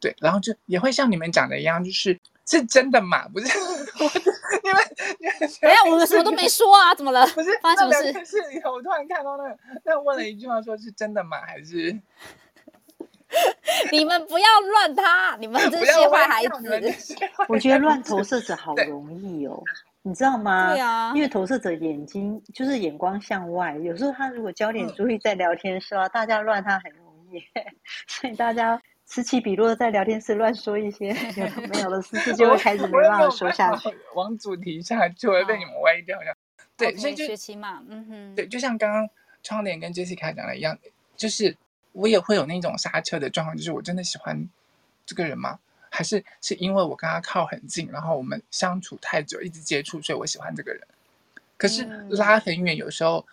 [0.00, 3.46] 对，然后就也会像你们讲的一样，就是是真的嘛，不是？
[4.62, 4.82] 你们
[5.62, 7.26] 哎呀，我们什么都没说啊，怎么了？
[7.34, 8.38] 不是发生什么事？
[8.38, 11.38] 是我突然看到那个，那问了一句话，说是真的吗？
[11.46, 11.98] 还是
[13.92, 15.36] 你们不要乱他？
[15.38, 17.16] 你们 这些坏孩子！
[17.48, 19.62] 我觉得乱投射者好容易哦，
[20.02, 20.72] 你知道吗？
[20.72, 26.90] 对啊，因为投射者眼睛就是眼光向外，有时候他如果焦点注意在聊天的时候，大家乱他很
[28.06, 28.80] 所以大家。
[29.12, 33.88] 此起彼落，在聊天室乱说一些 有的没有的事情， 就会开始没办法说下去。
[34.14, 36.22] 往主题下就会被你们歪掉。
[36.22, 36.32] 呀、
[36.76, 39.10] 对，所以就学骑马，嗯哼，对，就像刚刚
[39.42, 40.78] 窗帘跟 Jessica 讲的一样，
[41.16, 41.56] 就是
[41.90, 44.48] 我也会有那种刹车的状况，就是我真的喜欢
[45.04, 45.58] 这个人吗？
[45.90, 50.80] 还是是因为我跟他靠很近，然后我们相处太久，一直接触，所以我喜欢这个人。
[51.56, 53.26] 可是拉很远，有时候。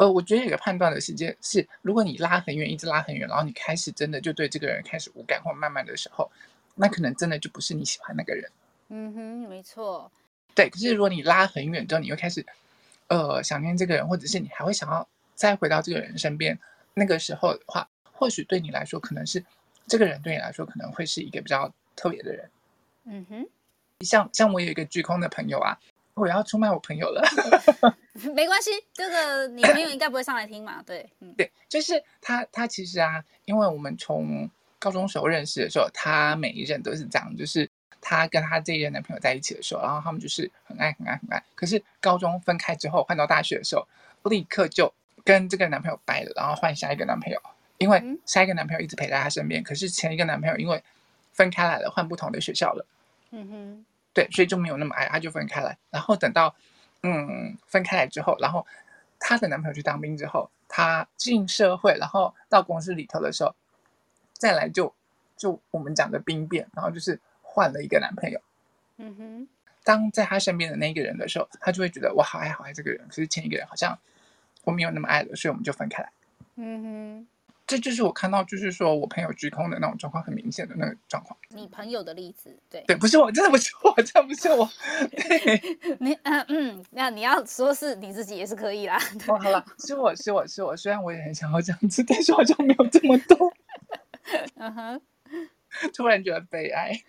[0.00, 6.32] 呃，我觉得有个判断的时间是，如果你拉很远，一直拉很远，然后你开始真的就对这个人开始无感或慢慢的时候，
[6.74, 8.50] 那可能真的就不是你喜欢那个人。
[8.88, 10.10] 嗯哼，没错。
[10.54, 12.42] 对，可是如果你拉很远之后，你又开始
[13.08, 16.58] 呃想念这个人，或者是你还会想要再回到这个人身边，
[16.94, 19.44] 那个时候的话，或许对你来说，可能是
[19.86, 22.50] 这个人对你来说可能会是一个比较特别的人。
[23.04, 23.46] 嗯哼，
[24.00, 25.78] 像像我有一个巨空的朋友啊。
[26.14, 27.22] 我要出卖我朋友了，
[28.34, 30.82] 没关系，这个你朋友应该不会上来听嘛？
[30.86, 37.68] 对，嗯，对，就是他，他其实啊，因为我们从高中时候认识的时候，他每一任都是这样，就是
[38.00, 43.86] 他跟他这一任男朋友在一起的时候，然后他们就是很爱很爱很爱，可是高中分开之后，换到大学的时候，
[44.24, 44.92] 立刻就
[45.24, 47.40] 跟这个男朋友掰了，然后换下一个男朋友，
[47.78, 50.82] 因为下一个男朋友一直陪在他身边，可是前一个男朋友因为
[51.32, 52.86] 分开来了，换不同的学校了，
[53.30, 53.84] 嗯哼。
[54.12, 55.78] 对，所以就没有那么爱，他就分开来。
[55.88, 56.52] 然后等到，
[57.02, 58.66] 嗯，分开来之后，然后
[59.18, 63.54] 她的男朋友去当兵之后，她进社会，然后到公司里头的时候，
[64.32, 64.94] 再来就
[65.36, 68.40] 就我们讲的兵变，然后就是换了一个男朋友。
[68.98, 69.48] 嗯哼。
[69.82, 73.98] 当在她身边的那个人的时候，她就会觉得我好爱好爱这个人，可是前一个人好像
[74.64, 76.12] 我没有那么爱了，所以我们就分开来。
[76.56, 77.26] 嗯哼。
[77.70, 81.38] 这就是我看到，就是说我朋友居空的那种状况，很明显的那个状况。
[81.50, 84.68] 你朋友的例子，对对，不是我，真的不是我，真的不是我。
[85.08, 88.98] 对 你嗯嗯，那你要说是你自己也是可以啦。
[89.28, 93.52] 哦，好了，是我是我是我，虽然我也很想要这样子，但是好像没有这么多。
[94.58, 95.00] 嗯哼，
[95.94, 97.00] 突然觉得悲哀。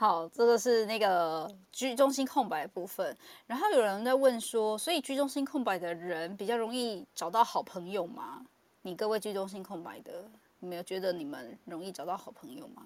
[0.00, 3.14] 好，这个是那个居中心空白的部分。
[3.46, 8.42] 然后有人在问说，所以居中心空白的人比较容易找到好朋友吗？
[8.82, 10.24] 你各位居中心空白的，
[10.58, 12.82] 你没有觉得你们容易找到好朋友吗？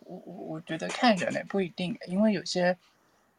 [0.00, 2.76] 我我我觉得看人呢，不一定，因为有些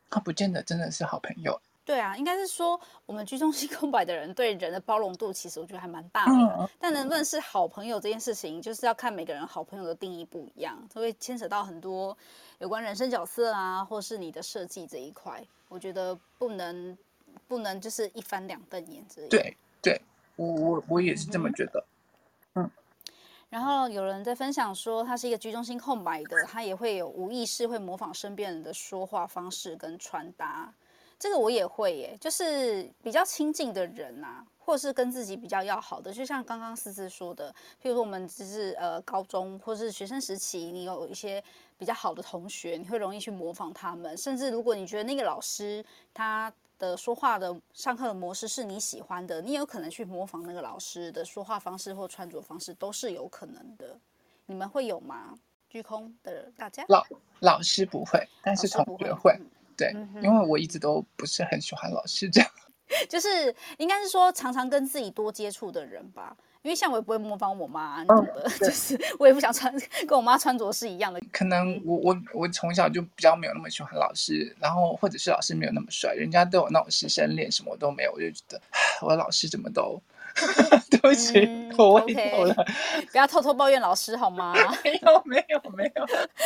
[0.09, 1.59] 他不见得真的是好朋友。
[1.85, 6.33] 对啊，应该是说我们居中心空白的人对人的包容度，其实我觉得还蛮大的。
[6.33, 12.17] 嗯、但能不能是好朋友这件事情，就是要看每个人好朋友的定义不一样，它会牵扯到很多
[12.59, 15.41] 有关人生角色啊，或是你的设计这一块。
[15.69, 16.97] 我觉得不能
[17.47, 19.29] 不能就是一翻两瞪眼这样。
[19.29, 20.01] 对对。
[20.37, 21.83] 我我我也是这么觉得，
[22.55, 22.71] 嗯。
[23.49, 30.73] 然后有人在分享说，他是一个居中心空白的，他也会有无意识会模仿身边人的说话方式跟穿搭。
[31.17, 41.43] 这个我也会耶，就是比较亲近的人啊，或者是跟自己比较要好的，就像刚刚思思说的，譬如说我们只是呃高中或是学生时期，你有一些
[41.77, 46.53] 比较好的同学，你会容易去模仿他们，甚至如果你觉得那个老师他。
[46.77, 53.97] 的说话的上课的模式是你喜欢的，你有可能去模仿那个老师的说话方式或穿着方式，都是有可能的。
[54.45, 55.37] 你们会有吗？
[55.69, 57.05] 居空的大家老
[57.41, 59.37] 老师不会，但是同学会。
[59.75, 62.49] 对、嗯，因为我一直都不是很喜欢老师这样。
[63.09, 66.35] 就是应该是说常常跟自己多接触的人吧，
[66.67, 69.73] 因因为像我也不会模仿我妈，你懂的，哦、就是我也不想穿
[70.05, 71.21] 跟我妈穿着是一样的。
[71.31, 78.61] 可能我我我从小就比较没有那么喜欢老师，然后或者是老师没有那么帅，人家都有那种师生恋，什么我都没有，我就觉得
[79.01, 80.01] 我的老师怎么都。
[80.91, 82.53] 对不起，嗯、我胃痛了。
[82.53, 83.05] Okay.
[83.13, 84.53] 不要偷偷抱怨老师好吗？
[84.83, 86.05] 没有，没有，没有。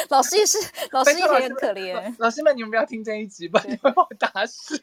[0.09, 0.59] 老师也是，
[0.91, 2.15] 老师也很可怜。
[2.19, 4.81] 老师们，你们不要听这一集吧，你会把我打死。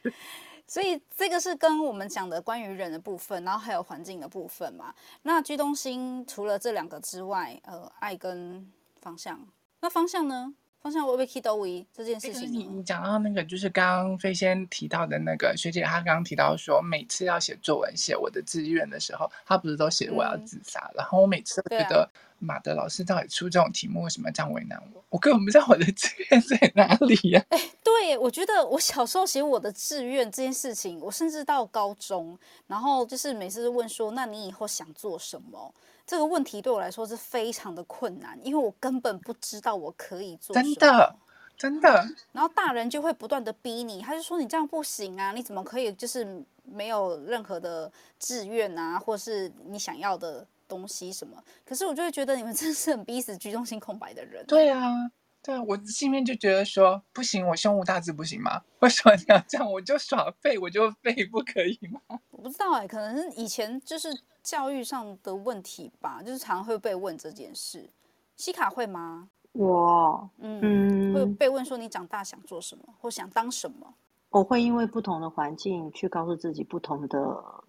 [0.69, 4.93] 所以这个是跟我们讲的关于人的部分，然后还有环境的部分嘛。
[5.23, 9.47] 那居东心除了这两个之外，呃，爱跟方向，
[9.79, 10.53] 那方向呢？
[10.81, 12.49] 方向会不会 key 到位这件事情？
[12.53, 20.79] 你你讲到那个，就是刚刚飞仙提到的那个学姐，她刚刚提到说，每次要写作文、写我的志愿的时候，她不是都写我要自杀？
[20.93, 25.03] 嗯、然后我每次都觉得，马德老师到底出这种题目，为什么这样为难我？
[25.09, 27.57] 我根本不知道我的志愿在哪里呀、啊？
[27.57, 35.73] 哎，对，我觉得我小时候写我的志愿这件事情，我甚至到高中，然后就是每次都问说，那你以后想做什么？
[36.05, 40.75] 这个问题对我来说是非常的困难，因为我根本不知道我可以做什么。
[40.75, 41.15] 真的，
[41.55, 42.07] 真的。
[42.33, 51.43] 然后大人就会不断的逼你，他就说你这样不行啊，你怎么可以就是没有任何的志愿啊，或是你想要的东西什么？
[51.65, 54.45] 可是我就会觉得你们真是很逼死居中心空白的人。
[54.45, 55.11] 对啊。
[55.41, 58.61] 对啊，我心里面就觉得说不行，我胸无大志不行吗？
[58.79, 59.71] 为什么你要这样？
[59.71, 62.19] 我就耍废，我就废，不可以吗？
[62.31, 64.09] 我不知道哎、欸，可能是以前就是
[64.43, 67.89] 教育上的问题吧，就是常常会被问这件事。
[68.35, 69.29] 西卡会吗？
[69.53, 73.93] 我嗯，嗯会被问说你长大想做什么，或想当什么？
[74.31, 77.17] 我会因为不同的环境去告诉自己不同的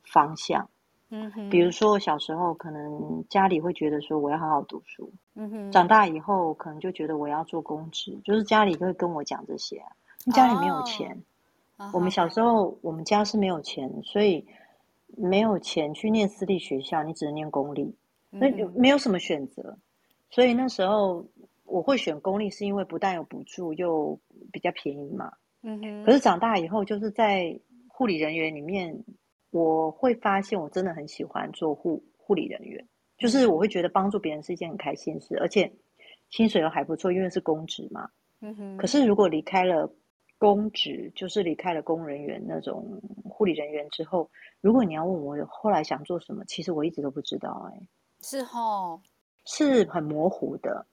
[0.02, 0.68] 方向。
[1.12, 9.82] 嗯哼，比如说我小时候可能家里会觉得说我要好好读书，嗯哼，长大以后可能就觉得我要做公职，就是家里会跟我讲这些，
[10.32, 11.20] 家里没有钱，
[11.78, 14.46] 哦、我们小时候我们家是没有钱，所以
[15.16, 17.92] 没有钱去念私立学校，你只能念公立，
[18.30, 19.76] 那没有什么选择，
[20.30, 21.26] 所以那时候
[21.64, 24.16] 我会选公立，是因为不但有补助，又
[24.52, 28.96] 比较便宜嘛，嗯哼，可是长大以后就是在护理人员里面。
[29.50, 32.86] 我会发现，我真的很喜欢做护护理人员，
[33.18, 35.72] 就是我会觉得帮助别人是一件很开心的事，而且
[36.30, 38.08] 薪水又还不错，因为是公职嘛。
[38.40, 38.76] 嗯哼。
[38.76, 39.92] 可是如果离开了
[40.38, 47.76] 公职，就是离开了公人员那种护理人员之后，如果你要问我后来想做什么，其实我一直都不知道、欸。
[47.76, 47.82] 哎，
[48.22, 49.00] 是齁，
[49.44, 50.86] 是很模糊的。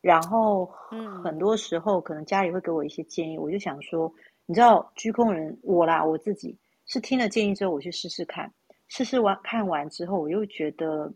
[0.00, 4.10] 然后，嗯，很多时候可能家里会给我一些建议，我就想说，
[4.46, 6.56] 你知道，居空人我啦，我自己。
[6.92, 8.52] 是听了建议之后，我去试试看，
[8.88, 11.08] 试试完看完之后，我又觉得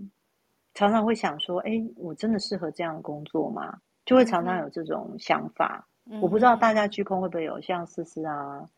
[0.72, 5.84] 常常会想说：“哎，我真的适合这样的工作吗？”就会常常有这种想法。
[6.04, 8.68] 嗯、我不知道大家居空会不会有像思思啊，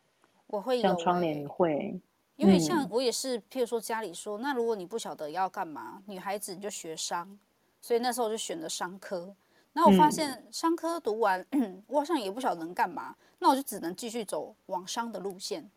[0.47, 2.01] 我会有像窗帘会，
[2.35, 7.37] 因为像我也是，譬如说家里说，那如果你不晓得要干嘛，女孩子你就学商，
[7.79, 9.35] 所以那时候我就选了商科。
[9.73, 15.69] 那我发现商科读完，嗯、 我好像也不晓得能干嘛，那我就只能继续走网商的路线。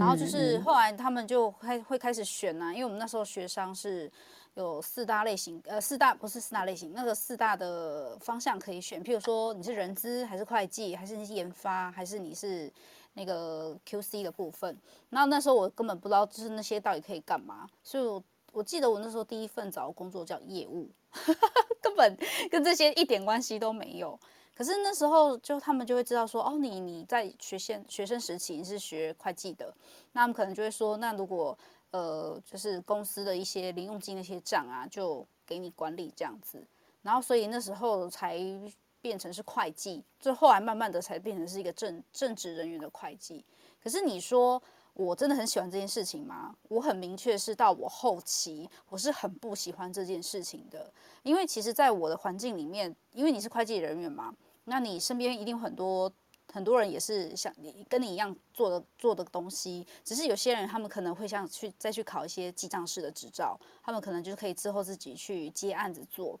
[0.00, 4.10] 然后就是后来他们就开会开始选呐、啊，因为我们那时候学商是
[4.54, 12.72] 有四大类型，呃，四大不是四大类型，那个四大的方向可以选，譬如说你是人资还是会计，还是你是研发，还是你是
[13.12, 14.74] 那个 QC 的部分。
[15.10, 20.88] 然后那时候我根本不知道就是那些到底可以干嘛，所以我我记得我那时候第一份找的工作叫业务，
[21.82, 22.16] 根本
[22.50, 24.18] 跟这些一点关系都没有。
[24.60, 29.74] 可是那时候就他们就会知道说，哦，你你在学现学生时期你是学会计的，
[30.12, 31.58] 那他们可能就会说，那如果
[31.92, 36.62] 呃就是公司的一些零用金那些账啊，就给你管理这样子，
[37.00, 38.38] 然后所以那时候才
[39.00, 43.42] 变成是会计，就后来慢慢的才变成是一个正正职人员的会计。
[43.82, 44.62] 可是你说。
[44.92, 46.54] 我真的很喜欢这件事情吗？
[46.68, 50.92] 我很明确是到我后期，我是很不喜欢这件事情的。
[51.22, 54.34] 因为其实，在我的环境里面，因为你是会计人员嘛，
[54.70, 56.10] 那你身边一定很多
[56.52, 59.84] 很多人也是像你跟你一样做的做的东西。
[60.04, 66.38] 只是有些人他们可能会像去再去考一些记账师的执照，他们可能就是可以之后自己去接案子做，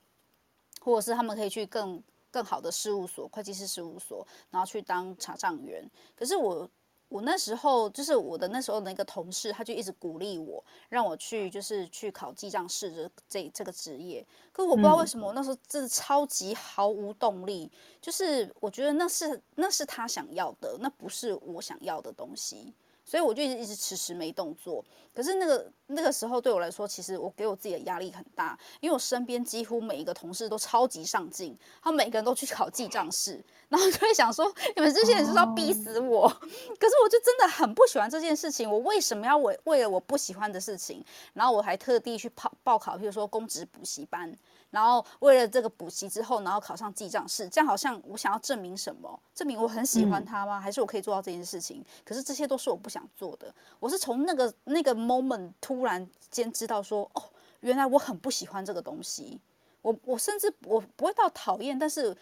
[0.80, 5.90] 或者是他们可以去更更好的事务所，会计师事务所，然后去当查账员。
[6.14, 6.70] 可是我。
[7.10, 14.24] 我那时候就是我的那时候的那个同事，他就一直鼓励我，让我去就是去考记账师这这这个职业。
[14.52, 17.70] 可是我不知道为什么，我那时候真的超级毫无动力。
[18.00, 22.72] 就是我觉得那是那是他想要的，那不是我想要的东西。
[23.10, 24.84] 所以我就一直一直迟迟没动作。
[25.12, 34.46] 可是那个那个时候对我来说，其实我给我自己的压力很大，因为我身边几乎每一个同事都超级上进，他们每个人都去考记账室，然后就会想说，
[34.76, 36.28] 你们这些人是要逼死我。
[36.78, 44.32] 可是我就真的很不喜欢这件事情，我为什么要为为了我不喜欢的事情，然后我还特地去报报考，比如说公职补习班。
[44.70, 49.20] 然后为了这个补习之后，然后考上记账师，这样好像我想要证明什么？
[49.34, 50.60] 证明我很喜欢他吗？
[50.60, 51.84] 还是我可以做到这件事情？
[52.04, 53.54] 可是这些都是我不想做的。
[53.78, 57.22] 我是从那个那个 moment 突然间知道说，哦，
[57.60, 59.40] 原来我很不喜欢这个东西。
[59.82, 62.16] 我我甚至我不会到讨厌，但是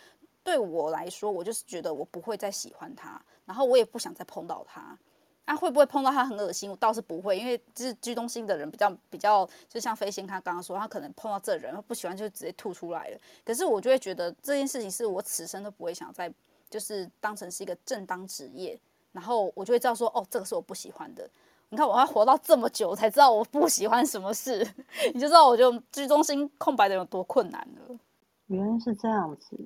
[0.45, 4.97] 对我来说，我就是觉得我不会再喜欢他，然后我也不想再碰到他。
[5.45, 6.70] 那、啊、会不会碰到他很恶心？
[6.70, 13.18] 我倒是不会，因为就是居中心的人比较比较，就像飞仙他刚刚说，他可能碰到这人不喜欢就直接吐出来了。
[13.47, 16.31] 可是我就会觉得这件事情是我此生都不会想再
[16.68, 18.79] 就是当成是一个正当职业，
[19.19, 21.29] 然后我就会知道说，哦，这个是我不喜欢的。
[21.71, 24.64] 你看我要活到这么久才知道我不喜欢什么事，
[25.12, 27.99] 你就知道我就居中心空白的有多困难了。
[28.47, 29.57] 原来是这样子，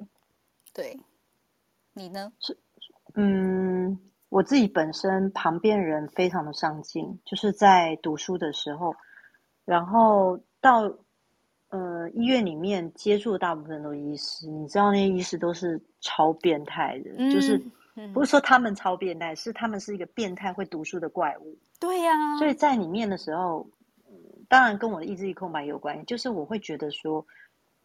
[0.73, 0.99] 对，
[1.93, 2.33] 你呢？
[2.39, 2.57] 是，
[3.15, 3.99] 嗯。
[4.31, 8.95] 我自己本身旁边人非常的上进，就是在读书的时候，
[9.67, 10.91] 然后到
[11.69, 17.63] 呃医院里面接触的大部分都是医师，你知道那些医师都是超变态的，嗯、就是
[18.14, 21.59] 不是说他们超变态，是他们是一个变态会读书的怪物。
[21.78, 23.66] 对呀、啊，所以在里面的时候，
[24.49, 27.24] 当然跟我的意志力空白有关系，就是我会觉得说，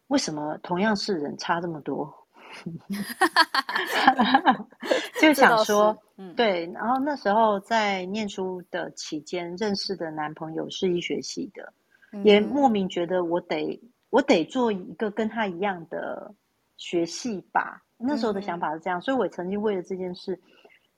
[0.06, 2.12] 为什么同样是人差这么多？
[5.20, 6.64] 就想说，嗯，对。
[6.72, 11.70] 然后那时候在念书的期间认识的男朋友是医学系的，
[12.12, 13.78] 嗯、也莫名觉得我得
[14.08, 16.34] 我得做一个跟他一样的
[16.78, 17.82] 学系吧。
[17.98, 20.40] 那时候的想法是这样，嗯、所以我曾经为了这件事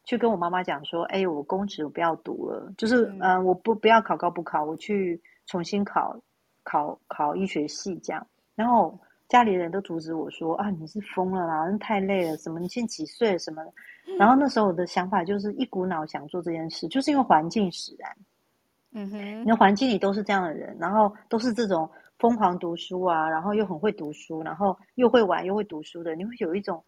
[0.05, 6.21] 去跟我妈妈讲说：“哎，我公职我不要读了，就是嗯、呃，我不不要考高不考，我去重新考
[6.63, 8.99] 考考医学系这样。”然后。
[9.31, 12.59] 家里人都阻止我说：“啊，你是疯了啦，那太累了，什么？
[12.59, 13.39] 你现在几岁？
[13.39, 13.63] 什么？”
[14.19, 18.17] 然后那时候我的想法就是一股脑想做这件事，就是因为环境使然。
[18.91, 21.89] 嗯哼，你的环境里都是这样的人，然后都是这种
[22.21, 26.85] 疯狂读书啊，然后又很会读书，然后又会玩又会读书的，你会有一种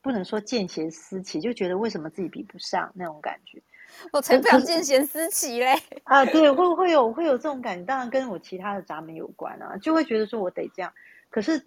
[0.00, 3.62] 不能说见贤思齐，就觉得为什么自己比不上那种感觉。
[4.12, 5.80] 我才不要见贤思齐嘞！
[6.02, 10.92] 啊，对，会会有会有这种感觉，当然跟我其他的闸门有关啊，就会觉得说我得这样，
[11.30, 11.64] 可是。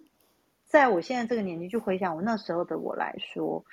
[0.67, 3.63] 在我现在这个年纪，就回想我那时候的我来说，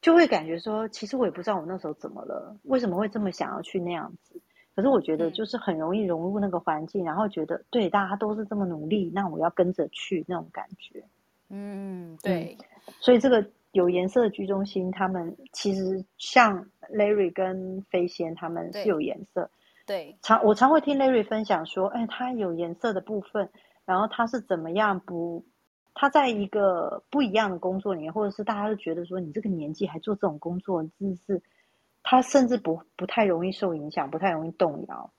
[0.00, 4.40] 就会感觉说，其实我也不知道我那时候怎么了，为什么会这么想要去那样子。
[4.78, 11.02] 可是我觉得就是很容易融入那个环境，然后觉得对大家都是这么努力，那我要跟着去那种感觉。
[11.48, 12.56] 嗯，对。
[13.00, 16.64] 所以这个有颜色的居中心，他们其实像
[16.94, 19.50] Larry 跟飞仙，他们是有颜色。
[19.84, 20.16] 对。
[20.22, 23.50] 常我常会听 Larry 分享说，哎，他有颜色的部分，
[23.84, 25.44] 然后他是怎么样不。
[25.92, 31.42] 他在一个不一样的工作里面，或者是大家都觉得说你这个年纪还做这种工作，真是
[32.08, 35.10] 他甚至不不太容易受影响，不太容易动摇。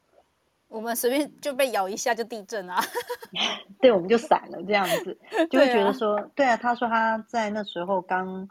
[0.67, 2.79] 我们随便就被咬一下就地震啊！
[3.79, 5.15] 对，我们就散了这样子，
[5.51, 8.49] 就会觉得说，对啊，对啊，他说他在那时候刚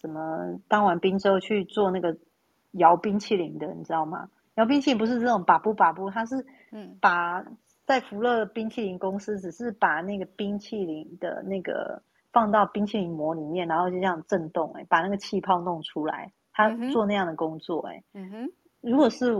[0.00, 2.14] 什么当完兵之后去做那个
[2.72, 4.28] 摇冰淇淋的，你知道吗？
[4.56, 7.44] 摇冰淇淋不是这种把布把布，他是嗯把。
[7.86, 16.30] 在福乐冰淇淋公司，只是把那个冰淇淋的那个放到冰淇淋膜里面，然后就这样震动，哎，把那个气泡弄出来。
[16.58, 18.50] 他做那样的工作，哎，嗯哼。
[18.80, 19.32] 如果是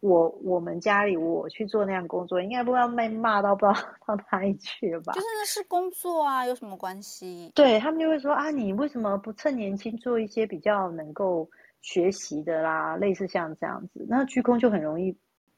[0.00, 5.14] 我，我们家里我去做那样工作，应该不知道被骂到不知道到哪里去了吧？
[5.14, 7.50] 就是那是工作啊，有什么关系？
[7.54, 11.48] 对，他们就会说啊，你为什么不趁年轻做一些比较能够
[11.80, 12.96] 学习的啦？
[12.96, 15.08] 类似像这样子，那居空就很容易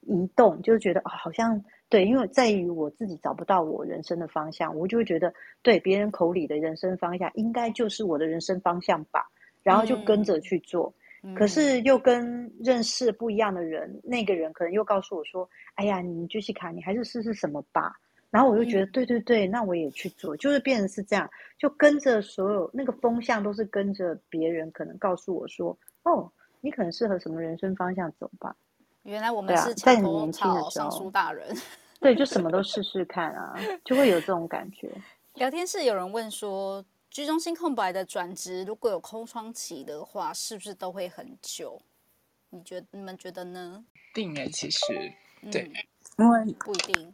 [0.01, 1.61] 移动，就是觉得好像。
[1.89, 9.27] 对，因为在于我自己找不到我人生的方向，我就会觉得，对别人口里的人生方向，应该就是我的人生方向吧，
[9.63, 10.87] 然后就跟着去做。
[10.87, 10.98] 嗯、
[11.35, 17.93] 可是又跟认识不一样的人，嗯、那个人可能又告诉我说：“哎呀，你杰西卡，你还是试试什么吧。”
[18.31, 28.55] 然后我就觉得，嗯、对对对，那我也去做，就是变成是这样，就跟着所有那个风向都是跟着别人，可能告诉我说：“哦，你可能适合什么人生方向走吧。”
[29.03, 31.47] 原来我们是在年轻的时候，尚书大人。
[31.99, 34.89] 对，就什么都试试看啊，就会有这种感觉。
[35.35, 41.81] 聊天室有人问说，居中心空白的转职，如果有空窗期的话，是不是都会很久？
[42.51, 43.83] 你觉得你们觉得呢？
[44.13, 44.79] 定哎，其实
[45.51, 45.71] 对，
[46.17, 47.13] 嗯、因为不一定，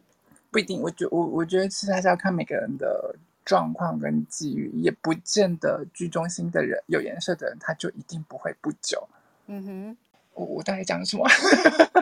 [0.52, 0.82] 不一定。
[0.82, 9.08] 我觉我我觉得其实还是要看每个人的状况跟机遇，也不见得居中心的人有颜色的人，他就一定不会不久。
[9.48, 9.98] 嗯哼。
[10.34, 11.26] 我我大概讲什么？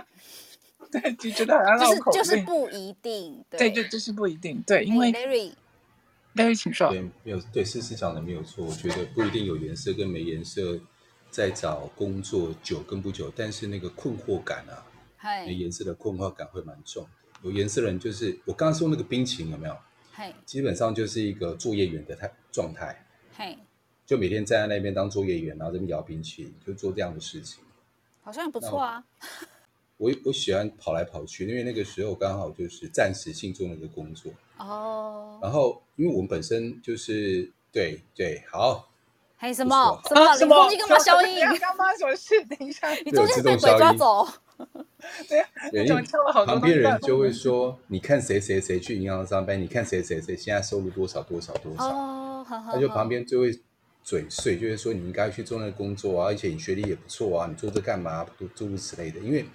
[0.91, 5.11] 对，就觉得好像就是就是不一定，对，就就是不一定，对，因为
[6.35, 6.89] Larry，Larry，请说。
[6.89, 8.65] 对，没有对，事实讲的没有错。
[8.65, 10.79] 我觉得不一定有颜色跟没颜色，
[11.29, 14.85] 在找工作久跟不久，但是那个困惑感啊，
[15.45, 17.07] 没颜色的困惑感会蛮重。
[17.41, 19.77] 有颜色的人就是我刚刚说那个冰淇淋有没有？
[20.45, 23.05] 基本上就是一个作业员的态状态。
[24.05, 27.63] 就每天站在那边当作业员，然后这边摇冰淇淋，就做这样的事情，
[28.21, 29.03] 好像不错啊。
[30.03, 35.39] 我我喜欢跑来跑去，因为那个时候刚好就是暂时性做那个工作哦。
[35.41, 38.89] 然后，因为我们本身就是对对好，
[39.37, 40.69] 还有什么什么什么？
[40.69, 41.39] 你干嘛消音？
[41.57, 42.43] 刚发生什么事？
[42.53, 44.27] 等一下，你中间被鬼抓走。
[45.29, 45.41] 对，
[46.45, 49.61] 旁边人就会说：“你看谁谁谁去银行上班？
[49.61, 53.57] 你看谁谁谁现在收入多少多少多少？”哦，他就旁边就会
[54.03, 58.25] 嘴碎，就会说你应该去做那个工作啊，而且你学历也不错啊，你做这干嘛？
[58.37, 59.45] 诸诸如此类的，因为。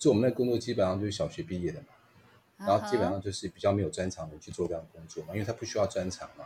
[0.00, 1.86] 做我们那工作基本上就是小学毕业的嘛
[2.58, 2.66] ，uh.
[2.66, 6.44] 然后基本上就是比较没有专长的去做这样的工作嘛，因为他不需要专长嘛。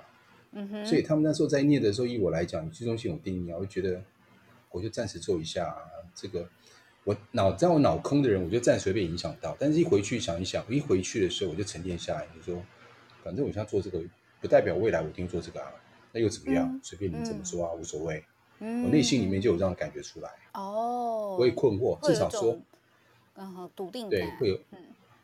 [0.50, 0.86] 嗯哼、uh。
[0.86, 4.02] 所以他们那时候在念的时候，以我来讲，居中心有定义啊，我会觉得
[4.70, 5.80] 我就暂时做一下、啊、
[6.14, 6.46] 这个。
[7.04, 9.54] 我脑在我脑空的人，我就暂时会被影响到。
[9.60, 12.62] 但是一回去想一想，我一回去的时候，我就沉淀下来，就说
[13.22, 14.02] 反正我现在做这个，
[14.40, 15.70] 不代表未来我一定做这个啊。
[16.12, 16.80] 那又怎么样？
[16.82, 17.00] 随、uh.
[17.00, 18.24] 便你怎么说啊，无所谓。
[18.60, 18.84] 嗯、uh。
[18.86, 20.30] 我内心里面就有这样的感觉出来。
[20.54, 21.36] 哦。
[21.38, 22.58] 我也困惑，至少说。
[23.74, 24.78] 笃定对会有，嗯，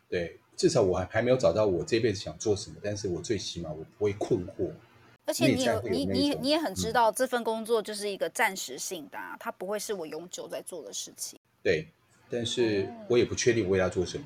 [0.08, 4.70] 对，至少我还还没有找到我这辈子想做什么，但是我最起码我不会困惑。
[5.26, 11.38] 而且你有你你你也很知道这份工作就是一个暂时性的，啊，它不会是我永久在做的事情。
[11.62, 11.86] 对，
[12.28, 14.24] 但是我也不确定我要做什么。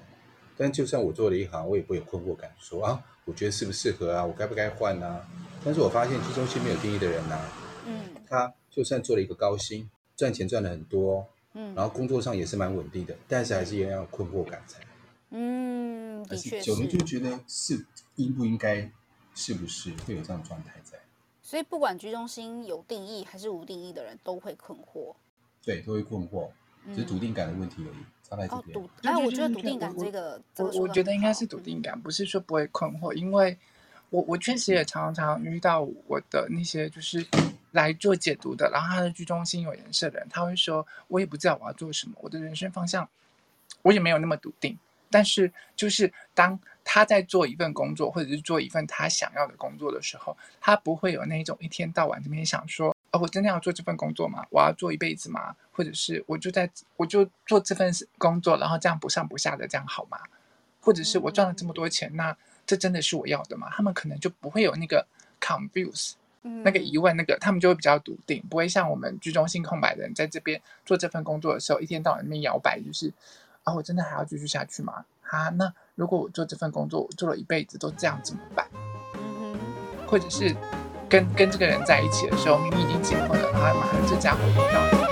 [0.57, 5.28] 但就算我做了一行，我也不会有困惑感，说啊，我觉得适不适合啊，我该不该换啊？
[5.64, 7.53] 但是我发现居中心没有定义的人呐，啊，
[7.87, 11.28] 嗯，他就算做了一个高薪，赚钱赚了很多。
[11.55, 14.76] 嗯，然后工作上也是蛮稳定的，但是还是一样有困惑感在。
[15.30, 16.64] 嗯，的确是。
[16.64, 17.86] 久了就觉得是
[18.16, 18.90] 应不应该，
[19.34, 20.98] 是不是会有这样的状态在？
[21.42, 25.14] 所以不管居中心有定义还是无定义的人都会困惑。
[25.62, 26.48] 对，都会困惑，
[26.88, 28.05] 只是笃定感的问题而已。
[28.28, 28.76] 差在这边。
[28.76, 33.57] 哦，笃，哎，我觉得笃定感这个，我我觉得应该是笃定感，不是说不会困惑，因为
[34.11, 37.24] 我我确实也常常遇到我的那些就是。
[37.75, 43.09] 来做解读的，然后他的居中心有颜色的人，他会说：“我也不知道我要做什么，我的人生方向，
[43.83, 44.79] 我也没有那么笃定。”
[45.11, 54.47] 但是，就是当他在做一份工作，或者是做一份他想要的工作的时候，他不会有那种一天到晚这边想说：“哦，我真的要做这份工作吗？
[54.51, 55.55] 我要做一辈子吗？
[55.72, 60.18] 或者是我就在我就做这份工作，然后这样不上不下的这样好吗？
[60.81, 65.07] 或者是我赚了这么多钱，那这真的是我要的吗？”他们可能就不会有那个
[65.41, 66.12] confuse。
[66.62, 73.12] 那个疑问，那个他们就会比较笃定，不会像我们居中心空白的人在这边做这份工作的时候，一天到晚那边摇摆，就是
[73.62, 75.05] 啊，我真的还要继续下去吗？
[75.30, 78.66] 啊，那如果我做这份工作，我做了一辈子都这样怎么办？
[79.14, 79.59] 嗯，
[80.07, 80.55] 或者是
[81.09, 85.03] 跟跟这个人在一起的时候，明明已经结婚了，然后马上这家伙又要。